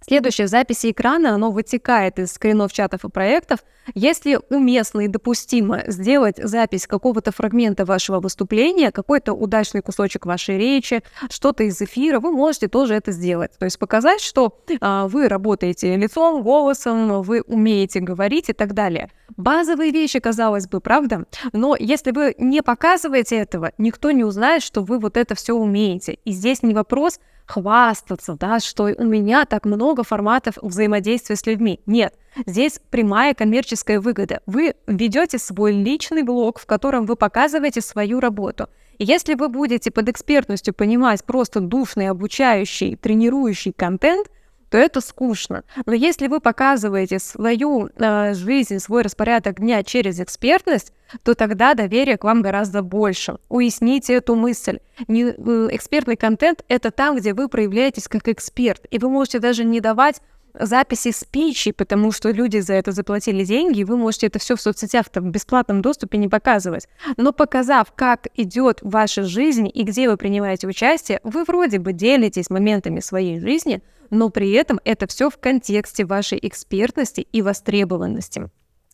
Следующее, 0.06 0.46
в 0.46 0.50
записи 0.50 0.90
экрана, 0.90 1.34
оно 1.34 1.50
вытекает 1.50 2.18
из 2.18 2.32
скринов 2.32 2.72
чатов 2.72 3.06
и 3.06 3.08
проектов. 3.08 3.60
Если 3.94 4.38
уместно 4.50 5.00
и 5.00 5.08
допустимо 5.08 5.82
сделать 5.86 6.36
запись 6.36 6.86
какого-то 6.86 7.32
фрагмента 7.32 7.86
вашего 7.86 8.20
выступления, 8.20 8.92
какой-то 8.92 9.32
удачный 9.32 9.80
кусочек 9.80 10.26
вашей 10.26 10.58
речи, 10.58 11.02
что-то 11.30 11.64
из 11.64 11.80
эфира, 11.80 12.20
вы 12.20 12.32
можете 12.32 12.68
тоже 12.68 12.94
это 12.94 13.12
сделать. 13.12 13.52
То 13.58 13.64
есть 13.64 13.78
показать, 13.78 14.20
что 14.20 14.58
а, 14.80 15.08
вы 15.08 15.26
работаете 15.26 15.96
лицом, 15.96 16.42
голосом, 16.42 17.22
вы 17.22 17.40
умеете 17.40 18.00
говорить 18.00 18.50
и 18.50 18.52
так 18.52 18.74
далее. 18.74 19.10
Базовые 19.36 19.90
вещи, 19.90 20.18
казалось 20.20 20.68
бы, 20.68 20.80
правда? 20.80 21.24
Но 21.52 21.76
если 21.78 22.10
вы 22.12 22.34
не 22.38 22.62
показываете 22.62 23.36
этого, 23.36 23.72
никто 23.78 24.10
не 24.10 24.24
узнает, 24.24 24.62
что 24.62 24.82
вы 24.82 24.98
вот 24.98 25.16
это 25.16 25.34
все 25.34 25.54
умеете. 25.54 26.18
И 26.24 26.32
здесь 26.32 26.62
не 26.62 26.74
вопрос 26.74 27.18
хвастаться, 27.46 28.36
да, 28.38 28.60
что 28.60 28.84
у 28.96 29.04
меня 29.04 29.44
так 29.44 29.64
много 29.64 30.02
форматов 30.02 30.56
взаимодействия 30.62 31.36
с 31.36 31.46
людьми. 31.46 31.80
Нет, 31.86 32.14
здесь 32.46 32.80
прямая 32.90 33.34
коммерческая 33.34 34.00
выгода. 34.00 34.40
Вы 34.46 34.74
ведете 34.86 35.38
свой 35.38 35.72
личный 35.72 36.22
блог, 36.22 36.58
в 36.58 36.66
котором 36.66 37.06
вы 37.06 37.16
показываете 37.16 37.80
свою 37.80 38.20
работу. 38.20 38.68
И 38.98 39.04
если 39.04 39.34
вы 39.34 39.48
будете 39.48 39.90
под 39.90 40.08
экспертностью 40.08 40.72
понимать 40.72 41.24
просто 41.24 41.60
душный, 41.60 42.08
обучающий, 42.08 42.96
тренирующий 42.96 43.72
контент, 43.72 44.28
то 44.70 44.78
это 44.78 45.00
скучно. 45.00 45.64
Но 45.86 45.92
если 45.92 46.26
вы 46.26 46.40
показываете 46.40 47.18
свою 47.18 47.90
э, 47.96 48.34
жизнь, 48.34 48.78
свой 48.78 49.02
распорядок 49.02 49.60
дня 49.60 49.82
через 49.82 50.20
экспертность, 50.20 50.92
то 51.22 51.34
тогда 51.34 51.74
доверие 51.74 52.16
к 52.16 52.24
вам 52.24 52.42
гораздо 52.42 52.82
больше. 52.82 53.36
Уясните 53.48 54.14
эту 54.14 54.34
мысль. 54.34 54.80
Не, 55.08 55.24
э, 55.24 55.68
экспертный 55.72 56.16
контент— 56.16 56.64
это 56.68 56.90
там, 56.90 57.16
где 57.16 57.34
вы 57.34 57.48
проявляетесь 57.48 58.08
как 58.08 58.28
эксперт, 58.28 58.86
и 58.90 58.98
вы 58.98 59.08
можете 59.08 59.38
даже 59.38 59.64
не 59.64 59.80
давать 59.80 60.20
записи 60.58 61.10
спичи, 61.10 61.72
потому 61.72 62.12
что 62.12 62.30
люди 62.30 62.58
за 62.58 62.74
это 62.74 62.92
заплатили 62.92 63.44
деньги, 63.44 63.80
и 63.80 63.84
вы 63.84 63.96
можете 63.96 64.28
это 64.28 64.38
все 64.38 64.56
в 64.56 64.60
соцсетях 64.60 65.08
там, 65.08 65.24
в 65.24 65.30
бесплатном 65.30 65.82
доступе 65.82 66.18
не 66.18 66.28
показывать. 66.28 66.88
Но 67.16 67.32
показав, 67.32 67.92
как 67.92 68.28
идет 68.34 68.78
ваша 68.82 69.24
жизнь 69.24 69.70
и 69.72 69.82
где 69.82 70.08
вы 70.08 70.16
принимаете 70.16 70.66
участие, 70.66 71.20
вы 71.24 71.44
вроде 71.44 71.78
бы 71.78 71.92
делитесь 71.92 72.50
моментами 72.50 73.00
своей 73.00 73.40
жизни, 73.40 73.82
но 74.10 74.30
при 74.30 74.52
этом 74.52 74.80
это 74.84 75.06
все 75.06 75.30
в 75.30 75.38
контексте 75.38 76.04
вашей 76.04 76.38
экспертности 76.40 77.26
и 77.32 77.42
востребованности. 77.42 78.48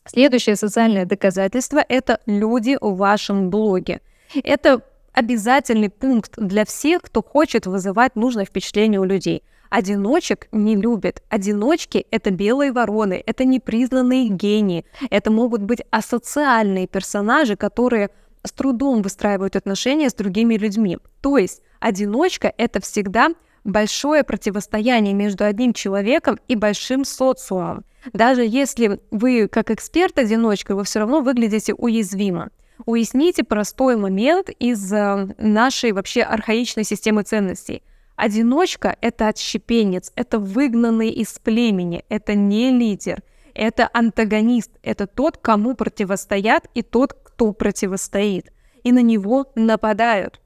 Следующее 0.05 0.55
социальное 0.55 1.05
доказательство– 1.05 1.83
это 1.89 2.19
люди 2.25 2.77
в 2.81 2.95
вашем 2.95 3.49
блоге. 3.49 4.01
Это 4.43 4.81
обязательный 5.13 5.89
пункт 5.89 6.33
для 6.37 6.65
всех, 6.65 7.03
кто 7.03 7.21
хочет 7.21 7.67
вызывать 7.67 8.15
нужное 8.15 8.45
впечатление 8.45 8.99
у 8.99 9.03
людей. 9.03 9.43
Одиночек 9.71 10.49
не 10.51 10.75
любят. 10.75 11.23
Одиночки— 11.29 12.05
это 12.11 12.29
белые 12.29 12.73
вороны, 12.73 13.23
это 13.25 13.45
непризнанные 13.45 14.27
гении, 14.27 14.83
это 15.09 15.31
могут 15.31 15.61
быть 15.61 15.81
асоциальные 15.91 16.87
персонажи, 16.87 17.55
которые 17.55 18.09
с 18.43 18.51
трудом 18.51 19.01
выстраивают 19.01 19.55
отношения 19.55 20.09
с 20.09 20.13
другими 20.13 20.55
людьми. 20.55 20.97
То 21.21 21.37
есть 21.37 21.61
одиночка— 21.79 22.53
это 22.57 22.81
всегда 22.81 23.29
большое 23.63 24.25
противостояние 24.25 25.13
между 25.13 25.45
одним 25.45 25.71
человеком 25.71 26.37
и 26.49 26.57
большим 26.57 27.05
социумом. 27.05 27.85
Даже 28.11 28.43
если 28.45 28.99
вы 29.09 29.47
как 29.47 29.71
эксперт-одиночка, 29.71 30.75
вы 30.75 30.83
все 30.83 30.99
равно 30.99 31.21
выглядите 31.21 31.73
уязвимо. 31.73 32.49
Уясните 32.85 33.45
простой 33.45 33.95
момент 33.95 34.49
из 34.49 34.91
э, 34.91 35.29
нашей 35.37 35.93
вообще 35.93 36.23
архаичной 36.23 36.83
системы 36.83 37.23
ценностей. 37.23 37.83
Одиночка— 38.21 38.97
это 39.01 39.29
отщепенец, 39.29 40.11
это 40.15 40.37
выгнанный 40.37 41.09
из 41.09 41.39
племени, 41.39 42.05
это 42.07 42.35
не 42.35 42.69
лидер, 42.69 43.23
это 43.55 43.89
антагонист, 43.91 44.69
это 44.83 45.07
тот, 45.07 45.37
кому 45.37 45.73
противостоят 45.73 46.67
и 46.75 46.83
тот, 46.83 47.13
кто 47.13 47.51
противостоит. 47.51 48.51
И 48.83 48.91
на 48.91 49.01
него 49.01 49.47
нападают. 49.55 50.39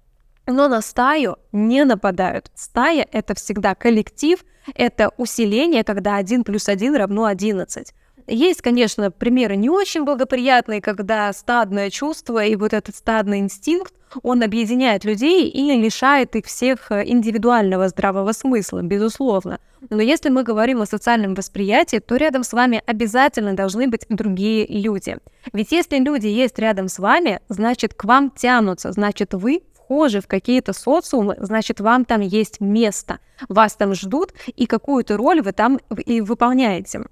Но 0.48 0.70
на 0.70 0.80
стаю 0.80 1.36
не 1.52 1.84
нападают. 1.84 2.50
Стая— 2.56 3.06
это 3.12 3.36
всегда 3.36 3.76
коллектив, 3.76 4.46
это 4.74 5.12
усиление, 5.18 5.84
когда 5.84 6.16
1 6.16 6.46
плюс 6.46 6.70
1 6.70 6.96
равно 6.96 7.26
11. 7.26 7.94
Есть, 8.28 8.62
конечно, 8.62 9.12
примеры 9.12 9.56
не 9.56 9.70
очень 9.70 10.04
благоприятные, 10.04 10.82
когда 10.82 11.32
стадное 11.32 11.90
чувство 11.92 12.44
и 12.44 12.56
вот 12.56 12.74
этот 12.74 12.96
стадный 12.96 13.40
инстинкт, 13.40 13.94
он 14.24 14.42
объединяет 14.42 15.04
людей 15.04 15.48
и 15.48 15.80
лишает 15.80 16.36
их 16.36 16.46
всех 16.46 16.92
э, 16.92 17.04
индивидуального 17.06 17.88
здравого 17.90 18.32
смысла, 18.32 18.82
безусловно. 18.82 19.60
Но 19.90 20.02
если 20.02 20.30
мы 20.30 20.44
говорим 20.44 20.82
о 20.82 20.86
социальном 20.86 21.36
восприятии, 21.36 21.98
то 21.98 22.16
рядом 22.16 22.44
с 22.44 22.54
вами 22.54 22.82
обязательно 22.86 23.56
должны 23.56 23.88
быть 23.88 24.06
другие 24.10 24.66
люди. 24.68 25.18
Ведь 25.54 25.72
если 25.72 25.98
люди 25.98 26.28
есть 26.28 26.58
рядом 26.58 26.88
с 26.88 26.98
вами, 26.98 27.42
значит 27.50 27.94
к 27.94 28.06
вам 28.06 28.32
тянутся, 28.32 28.92
значит 28.92 29.34
вы 29.34 29.62
вхожи 29.74 30.22
в 30.22 30.28
какие-то 30.28 30.74
социумы, 30.74 31.36
значит, 31.40 31.80
вам 31.80 32.06
там 32.06 32.22
есть 32.22 32.60
место, 32.60 33.20
вас 33.50 33.76
там 33.76 33.94
ждут, 33.94 34.34
и 34.48 34.66
какую-то 34.66 35.18
роль 35.18 35.42
вы 35.42 35.52
там 35.52 35.80
и 36.06 36.22
выполняете. 36.22 37.04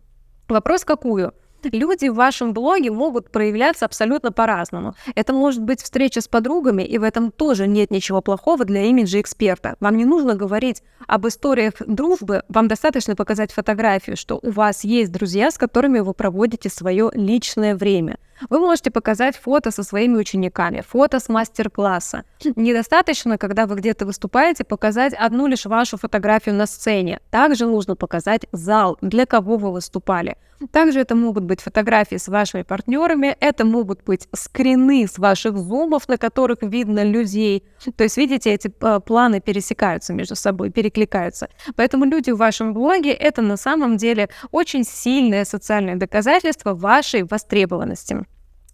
Вопрос 0.48 0.84
какую? 0.86 1.34
Люди 1.64 2.10
в 2.10 2.16
вашем 2.16 2.54
блоге 2.54 2.92
могут 2.92 3.32
проявляться 3.32 3.86
абсолютно 3.86 4.32
по-разному. 4.34 4.96
Это 5.16 5.32
может 5.32 5.62
быть 5.64 5.82
встреча 5.82 6.20
с 6.20 6.28
подругами, 6.28 6.84
и 6.84 6.98
в 6.98 7.04
этом 7.04 7.32
тоже 7.32 7.68
нет 7.68 7.90
ничего 7.90 8.22
плохого 8.22 8.66
для 8.66 8.84
имиджа 8.84 9.22
эксперта. 9.22 9.76
Вам 9.80 9.96
не 9.96 10.04
нужно 10.04 10.36
говорить 10.36 10.84
об 11.08 11.26
историях 11.28 11.76
дружбы, 11.80 12.44
вам 12.50 12.68
достаточно 12.68 13.16
показать 13.16 13.54
фотографию, 13.54 14.18
что 14.18 14.40
у 14.42 14.52
вас 14.52 14.84
есть 14.84 15.12
друзья, 15.12 15.52
с 15.52 15.58
которыми 15.58 16.00
вы 16.00 16.14
проводите 16.14 16.70
свое 16.70 17.10
личное 17.14 17.76
время– 17.76 18.18
Вы 18.50 18.60
можете 18.60 18.92
показать 18.92 19.38
фото 19.38 19.72
со 19.72 19.84
своими 19.84 20.18
учениками, 20.18 20.82
фото 20.82 21.20
с 21.20 21.30
мастер-класса. 21.30 22.24
Недостаточно, 22.56 23.38
когда 23.38 23.66
вы 23.66 23.76
где-то 23.76 24.06
выступаете, 24.06 24.64
показать 24.64 25.14
одну 25.14 25.48
лишь 25.48 25.66
вашу 25.66 25.98
фотографию 25.98 26.56
на 26.56 26.66
сцене. 26.66 27.20
Также 27.30 27.66
нужно 27.66 27.96
показать 27.96 28.46
зал, 28.52 28.98
для 29.02 29.26
кого 29.26 29.58
вы 29.58 29.72
выступали. 29.72 30.38
Также 30.72 31.00
это 31.00 31.16
могут 31.16 31.44
быть 31.44 31.62
фотографии 31.62 32.16
с 32.16 32.28
вашими 32.28 32.64
партнерами, 32.64 33.36
это 33.40 33.66
могут 33.66 34.04
быть 34.04 34.28
скрины 34.34 35.08
с 35.08 35.18
ваших 35.18 35.58
зумов, 35.58 36.08
на 36.08 36.18
которых 36.18 36.60
видно 36.62 37.04
людей. 37.04 37.64
То 37.98 38.04
есть, 38.04 38.18
видите, 38.18 38.54
эти 38.54 38.72
э, 38.82 39.00
планы 39.00 39.42
пересекаются 39.42 40.14
между 40.14 40.36
собой, 40.36 40.70
перекликаются. 40.70 41.50
Поэтому 41.76 42.06
люди 42.06 42.32
в 42.32 42.38
вашем 42.38 42.74
блоге— 42.74 43.12
это 43.12 43.42
на 43.42 43.58
самом 43.58 43.98
деле 43.98 44.30
очень 44.52 44.84
сильное 44.84 45.46
социальное 45.46 45.96
доказательство 45.96 46.74
вашей 46.74 47.24
востребованности. 47.24 48.26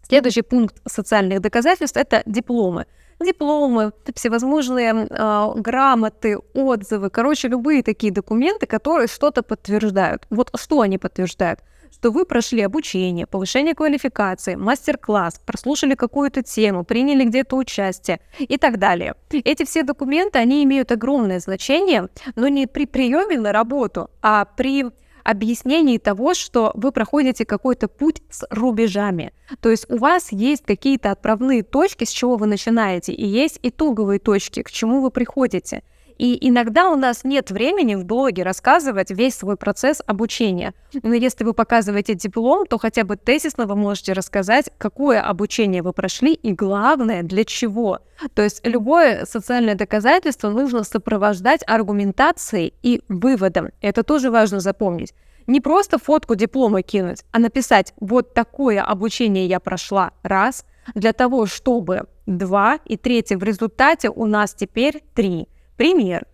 Следующий 0.09 0.41
пункт 0.41 0.75
социальных 0.85 1.39
доказательств— 1.39 1.95
это 1.97 2.23
дипломы 2.25 2.85
дипломы, 3.19 3.91
всевозможные 4.15 4.93
э, 5.09 5.51
грамоты, 5.55 6.37
отзывы, 6.53 7.09
короче, 7.09 7.49
любые 7.49 7.83
такие 7.83 8.13
документы, 8.13 8.65
которые 8.65 9.07
что-то 9.07 9.43
подтверждают. 9.43 10.25
Вот 10.29 10.49
что 10.55 10.81
они 10.81 10.97
подтверждают? 10.97 11.59
что 11.91 12.11
вы 12.11 12.23
прошли 12.23 12.61
обучение, 12.61 13.25
повышение 13.25 13.73
квалификации, 13.73 14.55
мастер-класс, 14.55 15.41
прослушали 15.43 15.95
какую-то 15.95 16.43
тему, 16.43 16.83
приняли 16.83 17.25
где-то 17.25 17.55
участие 17.55 18.19
и 18.37 18.57
так 18.57 18.77
далее. 18.77 19.15
Эти 19.31 19.65
все 19.65 19.83
документы, 19.83 20.37
они 20.37 20.63
имеют 20.63 20.91
огромное 20.91 21.39
значение, 21.39 22.07
но 22.35 22.47
не 22.47 22.67
при 22.67 22.85
приеме 22.85 23.39
на 23.39 23.51
работу, 23.51 24.11
а 24.21 24.45
при 24.45 24.85
объяснении 25.29 25.97
того, 25.97 26.33
что 26.33 26.71
вы 26.73 26.91
проходите 26.91 27.45
какой-то 27.45 27.87
путь 27.87 28.21
с 28.29 28.45
рубежами. 28.49 29.31
То 29.61 29.69
есть 29.69 29.85
у 29.89 29.97
вас 29.97 30.31
есть 30.31 30.63
какие-то 30.65 31.11
отправные 31.11 31.63
точки, 31.63 32.03
с 32.03 32.09
чего 32.09 32.35
вы 32.35 32.47
начинаете, 32.47 33.13
и 33.13 33.25
есть 33.25 33.59
итоговые 33.61 34.19
точки, 34.19 34.63
к 34.63 34.71
чему 34.71 35.01
вы 35.01 35.11
приходите. 35.11 35.83
И 36.19 36.37
иногда 36.49 36.89
у 36.89 36.97
нас 36.97 37.23
нет 37.23 37.49
времени 37.49 37.95
в 37.95 38.05
блоге 38.05 38.43
рассказывать 38.43 39.09
весь 39.09 39.35
свой 39.35 39.55
процесс 39.55 40.01
обучения. 40.05 40.73
Но 41.01 41.13
если 41.13 41.45
вы 41.45 41.53
показываете 41.53 42.13
диплом, 42.13 42.65
то 42.65 42.77
хотя 42.77 43.05
бы 43.05 43.15
тезисно 43.15 43.65
вы 43.65 43.77
можете 43.77 44.11
рассказать, 44.11 44.69
какое 44.77 45.21
обучение 45.21 45.81
вы 45.81 45.93
прошли 45.93 46.33
и 46.33 46.51
главное, 46.51 47.23
для 47.23 47.45
чего. 47.45 47.99
То 48.33 48.41
есть 48.41 48.67
любое 48.67 49.23
социальное 49.23 49.75
доказательство 49.75 50.49
нужно 50.49 50.83
сопровождать 50.83 51.63
аргументацией 51.65 52.73
и 52.83 53.01
выводом. 53.07 53.69
Это 53.79 54.03
тоже 54.03 54.29
важно 54.29 54.59
запомнить. 54.59 55.13
Не 55.47 55.61
просто 55.61 55.97
фотку 55.97 56.35
диплома 56.35 56.81
кинуть, 56.81 57.23
а 57.31 57.39
написать 57.39 57.93
«вот 58.01 58.33
такое 58.33 58.83
обучение 58.83 59.47
я 59.47 59.61
прошла» 59.61 60.11
раз, 60.21 60.65
для 60.95 61.13
того, 61.13 61.45
чтобы 61.45 62.07
два, 62.25 62.79
и 62.83 62.97
третье 62.97 63.37
в 63.37 63.43
результате 63.43 64.09
у 64.09 64.25
нас 64.25 64.53
теперь 64.53 65.01
три– 65.15 65.47
Пример. 65.79 66.25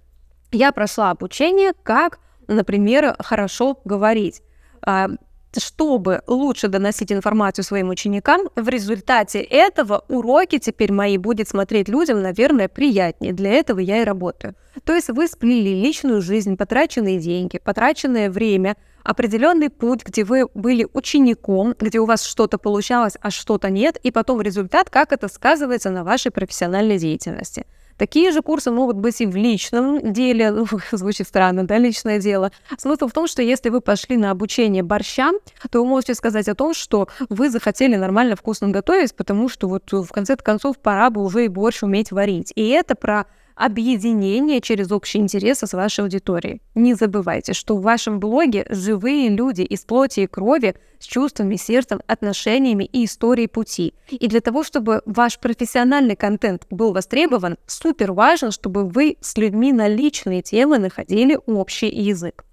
Я 0.51 0.71
прошла 0.71 1.11
обучение, 1.11 1.73
как, 1.83 2.17
например, 2.47 3.15
хорошо 3.19 3.79
говорить. 3.85 4.41
А, 4.81 5.09
чтобы 5.55 6.23
лучше 6.25 6.67
доносить 6.67 7.11
информацию 7.11 7.63
своим 7.63 7.89
ученикам, 7.89 8.49
в 8.55 8.67
результате 8.67 9.41
этого 9.41 10.03
уроки 10.09 10.57
теперь 10.57 10.91
мои 10.91 11.19
будет 11.19 11.47
смотреть 11.47 11.89
людям, 11.89 12.23
наверное, 12.23 12.67
приятнее. 12.67 13.33
Для 13.33 13.51
этого 13.51 13.77
я 13.77 14.01
и 14.01 14.03
работаю. 14.03 14.55
То 14.83 14.95
есть 14.95 15.09
вы 15.09 15.27
сплели 15.27 15.79
личную 15.79 16.23
жизнь, 16.23 16.57
потраченные 16.57 17.19
деньги, 17.19 17.59
потраченное 17.59 18.31
время, 18.31 18.77
определенный 19.03 19.69
путь, 19.69 20.03
где 20.03 20.23
вы 20.23 20.47
были 20.55 20.87
учеником, 20.91 21.75
где 21.79 21.99
у 21.99 22.05
вас 22.05 22.23
что-то 22.23 22.57
получалось, 22.57 23.13
а 23.21 23.29
что-то 23.29 23.69
нет, 23.69 23.97
и 24.01 24.09
потом 24.09 24.41
результат, 24.41 24.89
как 24.89 25.11
это 25.13 25.27
сказывается 25.27 25.91
на 25.91 26.03
вашей 26.03 26.31
профессиональной 26.31 26.97
деятельности. 26.97 27.67
Такие 27.97 28.31
же 28.31 28.41
курсы 28.41 28.71
могут 28.71 28.97
быть 28.97 29.21
и 29.21 29.25
в 29.25 29.35
личном 29.35 30.13
деле, 30.13 30.51
ну, 30.51 30.65
звучит 30.91 31.27
странно, 31.27 31.65
да, 31.65 31.77
личное 31.77 32.19
дело. 32.19 32.51
Смысл 32.77 33.07
в 33.07 33.13
том, 33.13 33.27
что 33.27 33.41
если 33.41 33.69
вы 33.69 33.81
пошли 33.81 34.17
на 34.17 34.31
обучение 34.31 34.83
борщам, 34.83 35.35
то 35.69 35.81
вы 35.81 35.87
можете 35.87 36.13
сказать 36.13 36.47
о 36.47 36.55
том, 36.55 36.73
что 36.73 37.07
вы 37.29 37.49
захотели 37.49 37.95
нормально 37.95 38.35
вкусно 38.35 38.69
готовить, 38.69 39.15
потому 39.15 39.49
что 39.49 39.67
вот 39.67 39.91
в 39.91 40.09
конце 40.11 40.35
концов 40.35 40.77
пора 40.77 41.09
бы 41.09 41.23
уже 41.23 41.45
и 41.45 41.47
борщ 41.47 41.83
уметь 41.83 42.11
варить. 42.11 42.51
И 42.55 42.67
это 42.69 42.95
про 42.95 43.25
объединение 43.55 44.62
через 44.62 44.91
общие 44.91 45.24
интересы 45.24 45.65
с 45.65 45.74
вашей 45.74 46.01
аудиторией. 46.01 46.62
Не 46.75 46.93
забывайте, 46.93 47.53
что 47.53 47.75
в 47.75 47.81
вашем 47.81 48.19
блоге 48.19 48.65
живые 48.69 49.29
люди 49.29 49.62
из 49.62 49.85
плоти 49.85 50.21
и 50.21 50.27
крови 50.27 50.75
с 51.00 51.05
чувствами, 51.05 51.55
сердцем, 51.55 52.01
отношениями 52.07 52.83
и 52.83 53.05
историей 53.05 53.47
пути. 53.47 53.93
И 54.09 54.27
для 54.27 54.41
того, 54.41 54.63
чтобы 54.63 55.01
ваш 55.05 55.39
профессиональный 55.39 56.15
контент 56.15 56.67
был 56.69 56.93
востребован, 56.93 57.58
супер 57.65 58.12
важно, 58.12 58.51
чтобы 58.51 58.88
вы 58.88 59.17
с 59.21 59.38
людьми 59.38 59.71
на 59.71 59.88
личные 59.88 60.41
темы 60.41 60.77
находили 60.77 61.39
общий 61.45 61.89
язык. 61.89 62.43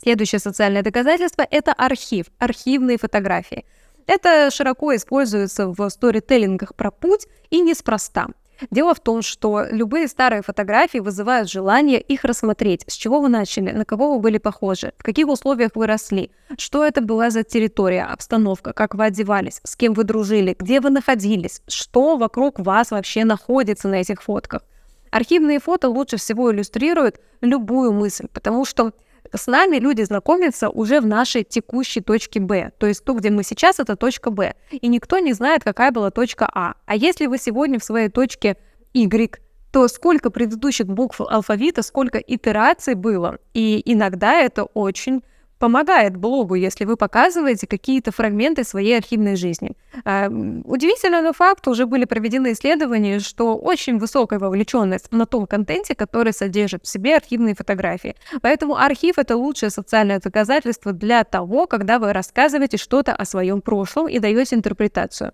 Следующее 0.00 0.40
социальное 0.40 0.82
доказательство– 0.82 1.46
это 1.50 1.72
архив, 1.72 2.26
архивные 2.38 2.98
фотографии. 2.98 3.64
Это 4.06 4.50
широко 4.50 4.94
используется 4.96 5.68
в 5.68 5.88
сторителлингах 5.88 6.74
про 6.74 6.90
путь 6.90 7.28
и 7.50 7.60
неспроста– 7.60 8.26
Дело 8.70 8.94
в 8.94 9.00
том, 9.00 9.22
что 9.22 9.64
любые 9.70 10.08
старые 10.08 10.42
фотографии 10.42 10.98
вызывают 10.98 11.50
желание 11.50 12.00
их 12.00 12.24
рассмотреть. 12.24 12.84
С 12.86 12.94
чего 12.94 13.20
вы 13.20 13.28
начали, 13.28 13.70
на 13.72 13.84
кого 13.84 14.14
вы 14.14 14.20
были 14.20 14.38
похожи, 14.38 14.92
в 14.98 15.02
каких 15.02 15.28
условиях 15.28 15.72
вы 15.74 15.86
росли, 15.86 16.30
что 16.58 16.84
это 16.84 17.00
была 17.00 17.30
за 17.30 17.42
территория, 17.42 18.04
обстановка, 18.04 18.72
как 18.72 18.94
вы 18.94 19.04
одевались, 19.06 19.60
с 19.64 19.76
кем 19.76 19.94
вы 19.94 20.04
дружили, 20.04 20.56
где 20.58 20.80
вы 20.80 20.90
находились, 20.90 21.62
что 21.68 22.16
вокруг 22.16 22.58
вас 22.58 22.90
вообще 22.90 23.24
находится 23.24 23.88
на 23.88 23.96
этих 23.96 24.22
фотках. 24.22 24.62
Архивные 25.10 25.60
фото 25.60 25.88
лучше 25.90 26.16
всего 26.16 26.50
иллюстрируют 26.50 27.20
любую 27.42 27.92
мысль, 27.92 28.28
потому 28.32 28.64
что 28.64 28.92
с 29.34 29.46
нами 29.46 29.76
люди 29.76 30.02
знакомятся 30.02 30.68
уже 30.68 31.00
в 31.00 31.06
нашей 31.06 31.44
текущей 31.44 32.00
точке 32.00 32.40
Б. 32.40 32.72
То 32.78 32.86
есть 32.86 33.04
то, 33.04 33.14
где 33.14 33.30
мы 33.30 33.42
сейчас, 33.42 33.80
это 33.80 33.96
точка 33.96 34.30
Б. 34.30 34.54
И 34.70 34.88
никто 34.88 35.18
не 35.18 35.32
знает, 35.32 35.64
какая 35.64 35.90
была 35.90 36.10
точка 36.10 36.48
А. 36.52 36.74
А 36.86 36.96
если 36.96 37.26
вы 37.26 37.38
сегодня 37.38 37.78
в 37.78 37.84
своей 37.84 38.08
точке 38.08 38.56
Y, 38.94 39.40
то 39.72 39.88
сколько 39.88 40.30
предыдущих 40.30 40.86
букв 40.86 41.20
алфавита, 41.20 41.82
сколько 41.82 42.18
итераций 42.18 42.94
было. 42.94 43.38
И 43.54 43.82
иногда 43.86 44.34
это 44.40 44.64
очень 44.64 45.22
помогает 45.62 46.16
блогу, 46.16 46.56
если 46.56 46.84
вы 46.84 46.96
показываете 46.96 47.68
какие-то 47.68 48.10
фрагменты 48.10 48.64
своей 48.64 48.98
архивной 48.98 49.36
жизни. 49.36 49.76
А, 50.04 50.26
удивительно, 50.26 51.22
но 51.22 51.32
факт, 51.32 51.68
уже 51.68 51.86
были 51.86 52.04
проведены 52.04 52.50
исследования, 52.50 53.20
что 53.20 53.56
очень 53.56 53.98
высокая 53.98 54.40
вовлеченность 54.40 55.12
на 55.12 55.24
том 55.24 55.46
контенте, 55.46 55.94
который 55.94 56.32
содержит 56.32 56.84
в 56.84 56.88
себе 56.88 57.14
архивные 57.16 57.54
фотографии. 57.54 58.16
Поэтому 58.40 58.74
архив— 58.74 59.14
это 59.18 59.36
лучшее 59.36 59.70
социальное 59.70 60.18
доказательство 60.18 60.92
для 60.92 61.22
того, 61.22 61.68
когда 61.68 62.00
вы 62.00 62.12
рассказываете 62.12 62.76
что-то 62.76 63.14
о 63.14 63.24
своем 63.24 63.60
прошлом 63.60 64.08
и 64.08 64.18
даете 64.18 64.56
интерпретацию. 64.56 65.30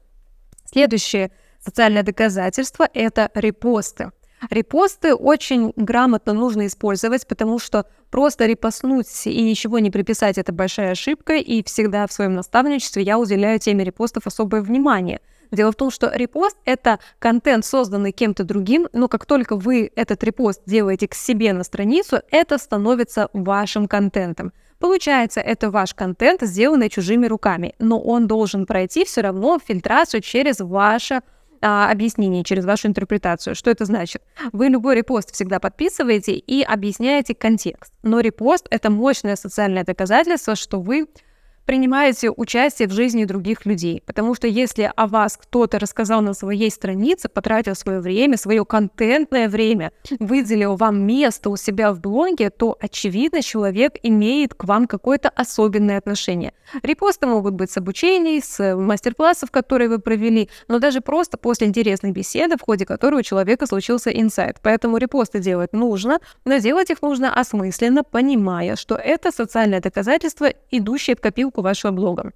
Следующее 0.71 1.31
социальное 1.59 2.03
доказательство— 2.03 2.87
это 2.93 3.31
репосты. 3.35 4.11
Репосты 4.51 5.14
очень 5.14 5.72
грамотно 5.77 6.33
нужно 6.33 6.66
использовать, 6.66 7.27
потому 7.27 7.59
что 7.59 7.87
просто 8.11 8.46
репостнуть 8.46 9.27
и 9.27 9.42
ничего 9.42 9.79
не 9.79 9.90
приписать– 9.90 10.38
это 10.38 10.53
большая 10.53 10.92
ошибка, 10.92 11.35
и 11.35 11.62
всегда 11.64 12.07
в 12.07 12.12
своем 12.12 12.35
наставничестве 12.35 13.03
я 13.03 13.18
уделяю 13.18 13.59
теме 13.59 13.85
репостов 13.85 14.27
особое 14.27 14.62
внимание. 14.62 15.20
Дело 15.51 15.72
в 15.72 15.77
том, 15.77 15.90
что 15.90 16.11
репост— 16.14 16.57
это 16.64 16.98
контент, 17.18 17.64
созданный 17.64 18.12
кем-то 18.12 18.44
другим, 18.44 18.88
но 18.92 19.09
как 19.09 19.24
только 19.24 19.57
вы 19.57 19.90
этот 19.96 20.22
репост 20.22 20.62
делаете 20.66 21.09
к 21.09 21.14
себе 21.14 21.53
на 21.53 21.64
страницу, 21.64 22.20
это 22.31 22.59
становится 22.59 23.31
вашим 23.33 23.88
контентом. 23.88 24.53
Получается, 24.79 25.40
это 25.40 25.70
ваш 25.70 25.94
контент, 25.94 26.42
сделанный 26.42 26.88
чужими 26.88 27.27
руками, 27.27 27.74
но 27.79 27.98
он 28.01 28.27
должен 28.27 28.66
пройти 28.66 29.05
все 29.05 29.22
равно 29.22 29.59
фильтрацию 29.59 30.20
через 30.20 30.61
ваше 30.61 31.22
а, 31.61 31.90
объяснение, 31.90 32.44
через 32.44 32.64
вашу 32.64 32.88
интерпретацию. 32.88 33.55
Что 33.55 33.71
это 33.71 33.85
значит? 33.85 34.23
Вы 34.53 34.68
любой 34.68 34.97
репост 34.97 35.33
всегда 35.33 35.59
подписываете 35.61 36.35
и 36.35 36.62
объясняете 36.62 37.35
контекст. 37.35 37.92
Но 38.03 38.21
репост— 38.21 38.66
это 38.71 38.90
мощное 38.90 39.37
социальное 39.37 39.85
доказательство, 39.85 40.55
что 40.55 40.81
вы 40.81 41.07
принимаете 41.69 42.31
участие 42.31 42.89
в 42.89 42.93
жизни 42.93 43.27
других 43.27 43.67
людей. 43.67 44.03
Потому 44.07 44.35
что 44.35 44.47
если 44.49 44.91
о 44.97 45.07
вас 45.07 45.37
кто-то 45.37 45.79
рассказал 45.79 46.23
на 46.23 46.33
своей 46.33 46.71
странице, 46.71 47.29
потратил 47.29 47.75
свое 47.75 48.01
время, 48.01 48.39
свое 48.39 48.65
контентное 48.65 49.51
время, 49.51 49.93
выделил 50.19 50.77
вам 50.77 51.03
место 51.03 51.51
у 51.51 51.59
себя 51.59 51.93
в 51.93 52.01
блоге, 52.01 52.49
то, 52.49 52.75
очевидно, 52.81 53.43
человек 53.43 53.97
имеет 54.03 54.55
к 54.55 54.65
вам 54.65 54.87
какое-то 54.87 55.29
особенное 55.29 55.99
отношение. 55.99 56.55
Репосты 56.83 57.27
могут 57.27 57.53
быть 57.53 57.71
с 57.71 57.77
обучений, 57.77 58.41
с 58.43 58.75
мастер-классов, 58.75 59.51
которые 59.51 59.91
вы 59.91 59.99
провели, 59.99 60.49
но 60.69 60.79
даже 60.79 61.03
просто 61.03 61.37
после 61.37 61.67
интересной 61.67 62.13
беседы, 62.13 62.57
в 62.57 62.63
ходе 62.63 62.87
которой 62.87 63.17
у 63.21 63.23
человека 63.23 63.67
случился 63.67 64.09
инсайт. 64.09 64.57
Поэтому 64.63 64.97
репосты 64.97 65.39
делать 65.39 65.75
нужно, 65.75 66.21
но 66.47 66.57
делать 66.57 66.89
их 66.89 67.03
нужно 67.03 67.35
осмысленно, 67.35 68.05
понимая, 68.05 68.77
что 68.77 68.95
это 68.95 69.31
социальное 69.31 69.83
доказательство, 69.83 70.49
идущее 70.71 71.15
в 71.15 71.21
копилку 71.21 71.58
вашего 71.62 71.92
блога. 71.92 72.33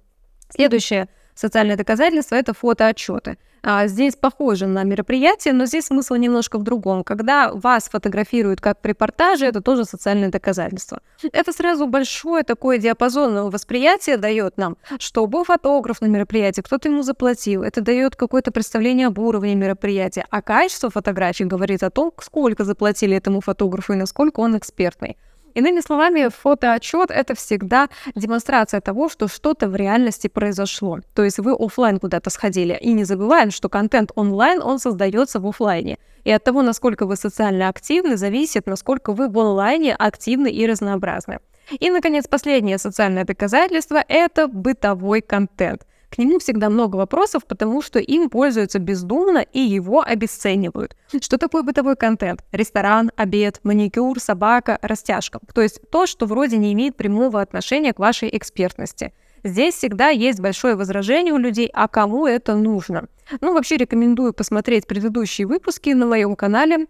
Следующее 0.49 1.07
Социальное 1.35 1.75
доказательство— 1.75 2.35
это 2.37 2.53
фотоотчеты. 2.53 3.37
А, 3.65 3.87
здесь 3.87 4.15
похоже 4.15 4.67
на 4.67 4.83
мероприятие, 4.83 5.53
но 5.53 5.65
здесь 5.65 5.85
смысл 5.85 6.15
немножко 6.15 6.57
в 6.59 6.63
другом. 6.63 7.03
Когда 7.03 7.51
вас 7.53 7.89
фотографируют 7.89 8.59
как 8.59 8.81
при 8.81 8.89
репортаже, 8.89 9.45
это 9.45 9.61
тоже 9.61 9.85
социальное 9.85 10.29
доказательство. 10.29 11.01
Это 11.31 11.53
сразу 11.53 11.87
большое 11.87 12.43
такое 12.43 12.77
диапазонное 12.77 13.43
восприятие 13.43 14.17
дает 14.17 14.57
нам, 14.57 14.77
что 14.99 15.25
был 15.27 15.45
фотограф 15.45 16.01
на 16.01 16.07
мероприятии, 16.07 16.61
кто-то 16.61 16.89
ему 16.89 17.03
заплатил. 17.03 17.63
Это 17.63 17.81
дает 17.81 18.15
какое-то 18.15 18.51
представление 18.51 19.07
об 19.07 19.17
уровне 19.17 19.55
мероприятия. 19.55 20.25
А 20.29 20.41
качество 20.41 20.89
фотографий 20.89 21.45
говорит 21.45 21.83
о 21.83 21.89
том, 21.89 22.11
сколько 22.21 22.65
заплатили 22.65 23.15
этому 23.15 23.39
фотографу 23.39 23.93
и 23.93 23.95
насколько 23.95 24.41
он 24.41 24.57
экспертный. 24.57 25.17
Иными 25.53 25.81
словами, 25.81 26.29
фотоотчет— 26.29 27.09
это 27.11 27.35
всегда 27.35 27.89
демонстрация 28.15 28.81
того, 28.81 29.09
что 29.09 29.27
что-то 29.27 29.67
в 29.67 29.75
реальности 29.75 30.27
произошло. 30.27 30.99
То 31.13 31.23
есть 31.23 31.39
вы 31.39 31.53
офлайн 31.53 31.99
куда-то 31.99 32.29
сходили. 32.29 32.77
И 32.81 32.93
не 32.93 33.03
забываем, 33.03 33.51
что 33.51 33.69
контент 33.69 34.11
онлайн, 34.15 34.61
он 34.61 34.79
создается 34.79 35.39
в 35.39 35.47
офлайне. 35.47 35.97
И 36.23 36.31
от 36.31 36.43
того, 36.43 36.61
насколько 36.61 37.05
вы 37.05 37.15
социально 37.15 37.69
активны, 37.69 38.17
зависит, 38.17 38.65
насколько 38.67 39.13
вы 39.13 39.29
в 39.29 39.37
онлайне 39.37 39.95
активны 39.95 40.51
и 40.51 40.65
разнообразны. 40.65 41.39
И, 41.79 41.89
наконец, 41.91 42.27
последнее 42.27 42.77
социальное 42.77 43.25
доказательство— 43.25 44.03
это 44.07 44.47
бытовой 44.47 45.21
контент. 45.21 45.85
К 46.13 46.19
нему 46.19 46.37
всегда 46.37 46.69
много 46.69 46.97
вопросов, 46.97 47.43
потому 47.47 47.81
что 47.81 47.97
им 47.97 48.29
пользуются 48.29 48.77
бездумно 48.77 49.39
и 49.39 49.59
его 49.59 50.03
обесценивают. 50.03 50.95
Что 51.19 51.39
такое 51.39 51.63
бытовой 51.63 51.95
контент? 51.95 52.43
Ресторан, 52.51 53.09
обед, 53.15 53.59
маникюр, 53.63 54.19
собака, 54.19 54.77
растяжка. 54.83 55.39
То 55.55 55.61
есть 55.61 55.81
то, 55.89 56.05
что 56.05 56.27
вроде 56.27 56.57
не 56.57 56.71
имеет 56.73 56.95
прямого 56.95 57.41
отношения 57.41 57.93
к 57.93 57.99
вашей 57.99 58.29
экспертности. 58.37 59.11
Здесь 59.43 59.73
всегда 59.73 60.09
есть 60.09 60.39
большое 60.39 60.75
возражение 60.75 61.33
у 61.33 61.37
людей, 61.37 61.67
а 61.73 61.87
кому 61.87 62.27
это 62.27 62.53
нужно. 62.55 63.07
Ну, 63.41 63.55
вообще 63.55 63.77
рекомендую 63.77 64.33
посмотреть 64.33 64.85
предыдущие 64.85 65.47
выпуски 65.47 65.89
на 65.89 66.05
моем 66.05 66.35
канале 66.35 66.85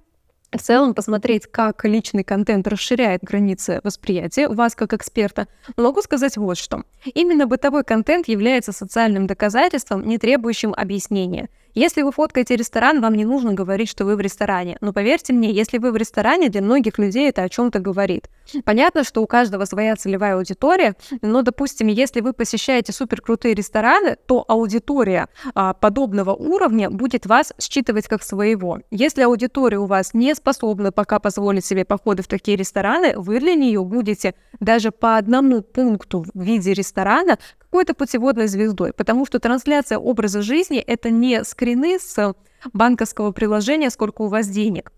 в 0.58 0.62
целом 0.62 0.94
посмотреть, 0.94 1.48
как 1.48 1.84
личный 1.86 2.24
контент 2.24 2.68
расширяет 2.68 3.24
границы 3.24 3.82
восприятия 3.84 4.48
вас 4.48 4.76
как 4.76 4.94
эксперта, 4.94 5.48
могу 5.78 6.02
сказать 6.02 6.38
вот 6.38 6.58
что. 6.58 6.84
Именно 7.14 7.48
бытовой 7.48 7.84
контент 7.84 8.28
является 8.28 8.72
социальным 8.72 9.28
доказательством, 9.28 10.08
не 10.08 10.18
требующим 10.18 10.74
объяснения. 10.76 11.50
Если 11.76 12.04
вы 12.04 12.12
фоткаете 12.12 12.56
ресторан, 12.56 13.02
вам 13.02 13.16
не 13.16 13.26
нужно 13.26 13.54
говорить, 13.54 13.90
что 13.90 14.06
вы 14.06 14.16
в 14.16 14.22
ресторане. 14.22 14.78
Но 14.80 14.94
поверьте 14.94 15.34
мне, 15.34 15.52
если 15.52 15.80
вы 15.80 15.92
в 15.92 15.96
ресторане, 15.96 16.50
для 16.50 16.62
многих 16.62 17.00
людей 17.00 17.30
это 17.30 17.42
о 17.42 17.50
чем-то 17.50 17.80
говорит. 17.80 18.30
Понятно, 18.64 19.04
что 19.04 19.24
у 19.24 19.28
каждого 19.28 19.66
своя 19.66 19.96
целевая 19.96 20.36
аудитория, 20.36 20.96
но, 21.22 21.42
допустим, 21.42 21.88
если 21.88 22.22
вы 22.22 22.34
посещаете 22.34 22.94
суперкрутые 22.94 23.56
рестораны, 23.56 24.18
то 24.28 24.46
аудитория 24.48 25.30
а, 25.56 25.74
подобного 25.74 26.34
уровня 26.34 26.92
будет 26.92 27.26
вас 27.26 27.54
считывать 27.60 28.08
как 28.08 28.22
своего. 28.22 28.80
Если 28.92 29.24
аудитория 29.24 29.80
у 29.80 29.88
вас 29.88 30.14
не 30.14 30.36
способна 30.36 30.92
пока 30.92 31.20
позволить 31.20 31.66
себе 31.66 31.86
походы 31.86 32.22
в 32.22 32.28
такие 32.28 32.56
рестораны, 32.56 33.18
вы 33.18 33.40
для 33.40 33.56
нее 33.56 33.84
будете 33.84 34.36
даже 34.60 34.92
по 34.92 35.18
одному 35.18 35.62
пункту 35.62 36.26
в 36.34 36.40
виде 36.40 36.74
ресторана 36.74 37.40
какой-то 37.74 37.96
путеводной 37.96 38.46
звездой, 38.46 38.94
потому 38.94 39.26
что 39.26 39.40
трансляция 39.40 39.98
образа 39.98 40.44
жизни— 40.44 40.78
это 40.88 41.10
не 41.10 41.44
скрины 41.44 41.98
с 41.98 42.36
банковского 42.72 43.32
приложения, 43.32 43.90
сколько 43.90 44.22
у 44.22 44.28
вас 44.28 44.48
денег, 44.48 44.92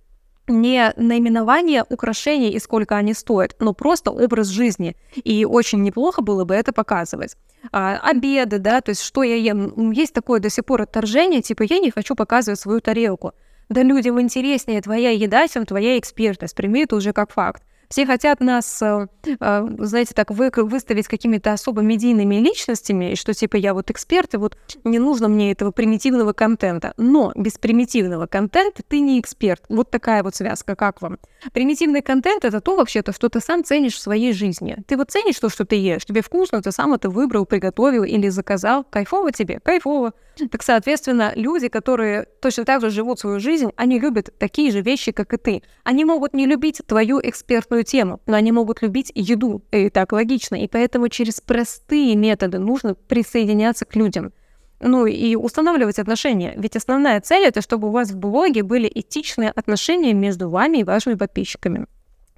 не 0.47 0.91
наименование 0.97 1.85
украшений 1.87 2.49
и 2.49 2.59
сколько 2.59 2.97
они 2.97 3.13
стоят, 3.13 3.55
но 3.59 3.73
просто 3.73 4.11
образ 4.11 4.47
жизни. 4.47 4.97
И 5.23 5.45
очень 5.45 5.83
неплохо 5.83 6.21
было 6.21 6.43
бы 6.43 6.53
это 6.53 6.73
показывать. 6.73 7.37
А, 7.71 7.97
обеды, 8.03 8.59
да, 8.59 8.81
то 8.81 8.89
есть 8.89 9.01
что 9.01 9.23
я 9.23 9.37
ем. 9.37 9.91
Есть 9.91 10.13
такое 10.13 10.41
до 10.41 10.49
сих 10.49 10.65
пор 10.65 10.81
отторжение, 10.81 11.41
типа 11.41 11.63
я 11.63 11.79
не 11.79 11.91
хочу 11.91 12.13
показывать 12.13 12.59
свою 12.59 12.81
тарелку. 12.81 13.31
Да 13.69 13.83
людям 13.83 14.19
интереснее 14.19 14.81
твоя 14.81 15.11
еда, 15.11 15.47
чем 15.47 15.65
твоя 15.65 15.97
экспертность. 15.97 16.55
Прими 16.55 16.83
это 16.83 16.97
уже 16.97 17.13
как 17.13 17.31
факт. 17.31 17.63
Все 17.89 18.05
хотят 18.05 18.39
нас, 18.39 18.81
э, 18.81 19.07
э, 19.39 19.67
знаете, 19.79 20.13
так 20.13 20.31
вы, 20.31 20.51
выставить 20.55 21.07
какими-то 21.07 21.53
особо 21.53 21.81
медийными 21.81 22.35
личностями, 22.35 23.15
что 23.15 23.33
типа 23.33 23.55
я 23.57 23.73
вот 23.73 23.91
эксперт, 23.91 24.33
и 24.33 24.37
вот 24.37 24.57
не 24.83 24.99
нужно 24.99 25.27
мне 25.27 25.51
этого 25.51 25.71
примитивного 25.71 26.33
контента. 26.33 26.93
Но 26.97 27.31
без 27.35 27.57
примитивного 27.57 28.27
контента 28.27 28.83
ты 28.87 28.99
не 28.99 29.19
эксперт. 29.19 29.63
Вот 29.69 29.91
такая 29.91 30.23
вот 30.23 30.35
связка, 30.35 30.75
как 30.75 31.01
вам? 31.01 31.17
Примитивный 31.53 32.01
контент— 32.01 32.45
это 32.45 32.61
то 32.61 32.75
вообще-то, 32.75 33.13
что 33.13 33.29
ты 33.29 33.39
сам 33.39 33.63
ценишь 33.63 33.95
в 33.95 33.99
своей 33.99 34.33
жизни. 34.33 34.77
Ты 34.87 34.97
вот 34.97 35.11
ценишь 35.11 35.39
то, 35.39 35.49
что 35.49 35.65
ты 35.65 35.75
ешь, 35.75 36.05
тебе 36.05 36.21
вкусно, 36.21 36.61
ты 36.61 36.71
сам 36.71 36.93
это 36.93 37.09
выбрал, 37.09 37.45
приготовил 37.45 38.03
или 38.03 38.29
заказал. 38.29 38.83
Кайфово 38.83 39.31
тебе? 39.31 39.59
Кайфово. 39.59 40.13
Так, 40.51 40.63
соответственно, 40.63 41.31
люди, 41.35 41.67
которые 41.67 42.27
точно 42.41 42.65
так 42.65 42.81
же 42.81 42.89
живут 42.89 43.19
свою 43.19 43.39
жизнь, 43.39 43.71
они 43.75 43.99
любят 43.99 44.33
такие 44.37 44.71
же 44.71 44.81
вещи, 44.81 45.11
как 45.11 45.33
и 45.33 45.37
ты. 45.37 45.63
Они 45.83 46.03
могут 46.03 46.33
не 46.33 46.45
любить 46.45 46.81
твою 46.85 47.19
экспертную 47.21 47.74
тему, 47.83 48.21
но 48.25 48.35
они 48.35 48.51
могут 48.51 48.81
любить 48.81 49.11
еду, 49.15 49.63
и 49.71 49.89
так 49.89 50.11
логично. 50.11 50.55
И 50.55 50.67
поэтому 50.67 51.09
через 51.09 51.41
простые 51.41 52.15
методы 52.15 52.59
нужно 52.59 52.95
присоединяться 52.95 53.85
к 53.85 53.95
людям. 53.95 54.33
Ну 54.79 55.05
и 55.05 55.35
устанавливать 55.35 55.99
отношения. 55.99 56.53
Ведь 56.57 56.75
основная 56.75 57.21
цель 57.21 57.45
это, 57.45 57.61
чтобы 57.61 57.87
у 57.87 57.91
вас 57.91 58.11
в 58.11 58.17
блоге 58.17 58.63
были 58.63 58.91
этичные 58.93 59.51
отношения 59.51 60.13
между 60.13 60.49
вами 60.49 60.79
и 60.79 60.83
вашими 60.83 61.13
подписчиками. 61.13 61.85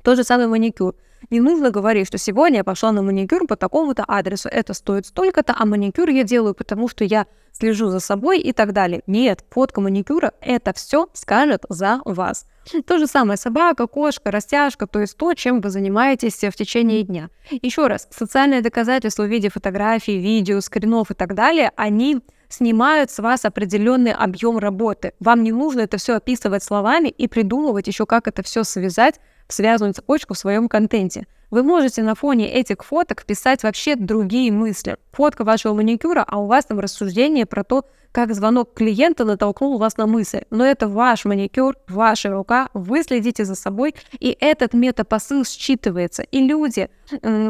Тот 0.04 0.18
же 0.18 0.24
самый 0.24 0.48
маникюр. 0.48 0.96
Не 1.30 1.40
нужно 1.40 1.72
говорить, 1.72 2.08
что 2.08 2.18
сегодня 2.18 2.58
я 2.58 2.64
пошла 2.64 2.92
на 2.92 3.02
маникюр 3.02 3.48
по 3.48 3.56
такому-то 3.56 4.06
адресу, 4.08 4.50
это 4.50 4.74
стоит 4.74 5.06
столько-то, 5.06 5.54
а 5.58 5.66
маникюр 5.66 6.10
я 6.10 6.24
делаю, 6.24 6.54
потому 6.54 6.88
что 6.88 7.04
я 7.04 7.28
слежу 7.52 7.90
за 7.90 8.00
собой 8.00 8.40
и 8.40 8.54
так 8.54 8.72
далее. 8.72 9.02
Нет, 9.08 9.44
фотка 9.50 9.82
маникюра 9.82 10.34
это 10.42 10.74
все 10.74 11.10
скажет 11.14 11.66
за 11.70 12.02
вас. 12.06 12.46
То 12.86 12.98
же 12.98 13.08
самое 13.08 13.38
собака, 13.38 13.88
кошка, 13.88 14.32
растяжка, 14.32 14.88
то 14.88 15.00
есть 15.00 15.18
то, 15.18 15.34
чем 15.34 15.62
вы 15.62 15.70
занимаетесь 15.70 16.44
в 16.44 16.52
течение 16.52 17.04
дня. 17.04 17.30
Еще 17.50 17.88
раз, 17.88 18.08
социальные 18.12 18.62
доказательства 18.62 19.24
в 19.24 19.30
виде 19.30 19.50
фотографий, 19.50 20.18
видео, 20.18 20.60
скринов 20.62 21.12
и 21.12 21.14
так 21.14 21.34
далее, 21.34 21.72
они 21.76 22.22
снимают 22.50 23.12
с 23.12 23.20
вас 23.20 23.46
определенный 23.46 24.14
объем 24.14 24.58
работы. 24.58 25.14
Вам 25.20 25.44
не 25.44 25.52
нужно 25.52 25.82
это 25.82 25.98
все 25.98 26.16
описывать 26.16 26.64
словами 26.64 27.10
и 27.10 27.28
придумывать 27.28 27.88
еще, 27.88 28.06
как 28.06 28.28
это 28.28 28.44
все 28.44 28.64
связать 28.64 29.20
в 29.48 29.54
связанную 29.54 29.94
цепочку 29.94 30.34
в 30.34 30.38
своем 30.38 30.68
контенте. 30.68 31.28
Вы 31.50 31.64
можете 31.64 32.04
на 32.04 32.14
фоне 32.14 32.52
этих 32.52 32.84
фоток 32.84 33.24
писать 33.26 33.64
вообще 33.64 33.96
другие 33.96 34.52
мысли. 34.52 34.98
Фотка 35.14 35.46
вашего 35.46 35.74
маникюра, 35.74 36.26
а 36.28 36.42
у 36.42 36.48
вас 36.48 36.66
там 36.66 36.80
рассуждение 36.80 37.46
про 37.46 37.64
то, 37.64 37.86
как 38.12 38.34
звонок 38.34 38.74
клиента 38.74 39.24
натолкнул 39.24 39.78
вас 39.78 39.96
на 39.96 40.08
мысль. 40.08 40.42
Но 40.50 40.66
это 40.66 40.90
ваш 40.90 41.24
маникюр, 41.24 41.76
ваша 41.88 42.32
рука, 42.32 42.68
вы 42.74 43.04
следите 43.04 43.46
за 43.46 43.56
собой, 43.56 43.96
и 44.20 44.36
этот 44.40 44.74
метапосыл 44.74 45.44
считывается. 45.44 46.24
И 46.32 46.40
люди 46.40 46.90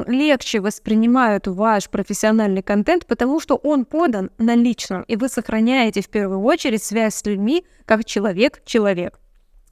легче 0.08 0.60
воспринимают 0.60 1.48
ваш 1.48 1.90
профессиональный 1.90 2.62
контент, 2.62 3.08
потому 3.08 3.40
что 3.40 3.56
он 3.56 3.86
подан 3.86 4.30
на 4.38 4.56
личном, 4.56 5.04
и 5.04 5.16
вы 5.16 5.30
сохраняете 5.30 6.02
в 6.02 6.10
первую 6.10 6.42
очередь 6.42 6.84
связь 6.84 7.16
с 7.16 7.26
людьми 7.26 7.66
как 7.86 8.06
человек-человек. 8.06 9.20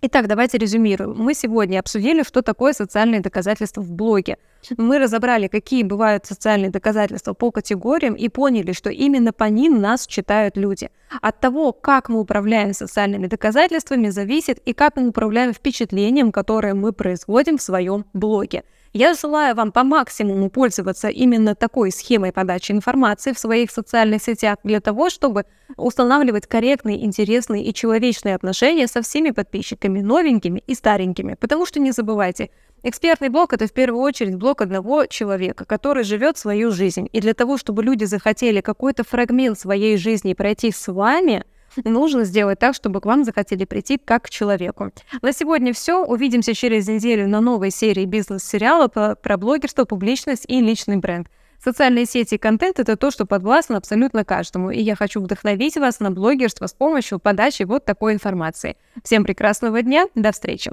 Итак, 0.07 0.27
давайте 0.27 0.59
резюмируем. 0.59 1.15
Мы 1.17 1.33
сегодня 1.33 1.79
обсудили, 1.79 2.21
что 2.21 2.43
такое 2.43 2.73
социальные 2.73 3.21
доказательства 3.21 3.81
в 3.81 3.91
блоге. 3.91 4.37
Мы 4.77 4.99
разобрали, 4.99 5.47
какие 5.47 5.81
бывают 5.81 6.27
социальные 6.27 6.69
доказательства 6.69 7.33
по 7.33 7.49
категориям 7.49 8.13
и 8.13 8.29
поняли, 8.29 8.71
что 8.73 8.91
именно 8.91 9.33
по 9.33 9.45
ним 9.45 9.81
нас 9.81 10.05
читают 10.05 10.57
люди. 10.57 10.91
От 11.21 11.39
того, 11.39 11.71
как 11.73 12.07
мы 12.09 12.19
управляем 12.19 12.75
социальными 12.75 13.25
доказательствами, 13.25 14.09
зависит 14.09 14.59
и 14.59 14.73
как 14.73 14.95
мы 14.95 15.07
управляем 15.07 15.53
впечатлением, 15.53 16.31
которое 16.31 16.75
мы 16.75 16.93
производим 16.93 17.57
в 17.57 17.63
своем 17.63 18.05
блоге. 18.13 18.63
Я 18.97 19.13
желаю 19.13 19.55
вам 19.55 19.73
по 19.73 19.83
максимуму 19.83 20.49
пользоваться 20.49 21.09
именно 21.09 21.53
такой 21.53 21.91
схемой 21.91 22.31
подачи 22.31 22.71
информации 22.71 23.33
в 23.33 23.37
своих 23.37 23.69
социальных 23.69 24.23
сетях 24.23 24.59
для 24.63 24.79
того, 24.79 25.09
чтобы 25.09 25.43
устанавливать 25.75 26.47
корректные, 26.47 27.03
интересные 27.03 27.65
и 27.65 27.73
человечные 27.73 28.35
отношения 28.35 28.87
со 28.87 29.01
всеми 29.01 29.31
подписчиками, 29.31 29.99
новенькими 29.99 30.63
и 30.65 30.73
старенькими. 30.73 31.35
Потому 31.37 31.65
что 31.65 31.81
не 31.81 31.91
забывайте, 31.91 32.51
Экспертный 32.83 33.29
блог— 33.29 33.51
это 33.53 33.65
в 33.65 33.73
первую 33.73 34.03
очередь 34.03 34.35
блог 34.35 34.61
одного 34.61 35.07
человека, 35.07 35.65
который 35.65 36.03
живет 36.03 36.37
свою 36.37 36.71
жизнь. 36.71 37.09
И 37.11 37.19
для 37.19 37.33
того, 37.33 37.57
чтобы 37.57 37.83
люди 37.83 38.03
захотели 38.05 38.61
какой-то 38.61 39.03
фрагмент 39.03 39.59
своей 39.59 39.97
жизни 39.97 40.35
пройти 40.35 40.71
с 40.71 40.87
вами— 40.87 41.43
нужно 41.83 42.23
сделать 42.23 42.59
так, 42.59 42.75
чтобы 42.75 43.01
к 43.01 43.05
вам 43.05 43.23
захотели 43.23 43.65
прийти 43.65 43.97
как 43.97 44.23
к 44.23 44.29
человеку. 44.29 44.91
На 45.21 45.31
сегодня 45.31 45.73
все. 45.73 46.03
Увидимся 46.03 46.53
через 46.53 46.87
неделю 46.87 47.27
на 47.27 47.41
новой 47.41 47.71
серии 47.71 48.05
бизнес-сериала 48.05 48.87
про 48.87 49.37
блогерство, 49.37 49.85
публичность 49.85 50.45
и 50.47 50.61
личный 50.61 50.97
бренд. 50.97 51.27
Социальные 51.63 52.05
сети 52.05 52.35
и 52.35 52.37
контент— 52.37 52.79
это 52.81 52.95
то, 52.95 53.09
что 53.09 53.25
подвластно 53.25 53.77
абсолютно 53.77 54.23
каждому, 54.23 54.69
и 54.69 54.79
я 54.81 54.95
хочу 54.95 55.19
вдохновить 55.19 55.77
вас 55.77 55.99
на 55.99 56.11
блогерство 56.11 56.67
с 56.67 56.73
помощью 56.73 57.17
подачи 57.17 57.63
вот 57.63 57.85
такой 57.85 58.13
информации. 58.13 58.77
Всем 59.03 59.23
прекрасного 59.23 59.81
дня, 59.81 60.05
до 60.13 60.31
встречи! 60.31 60.71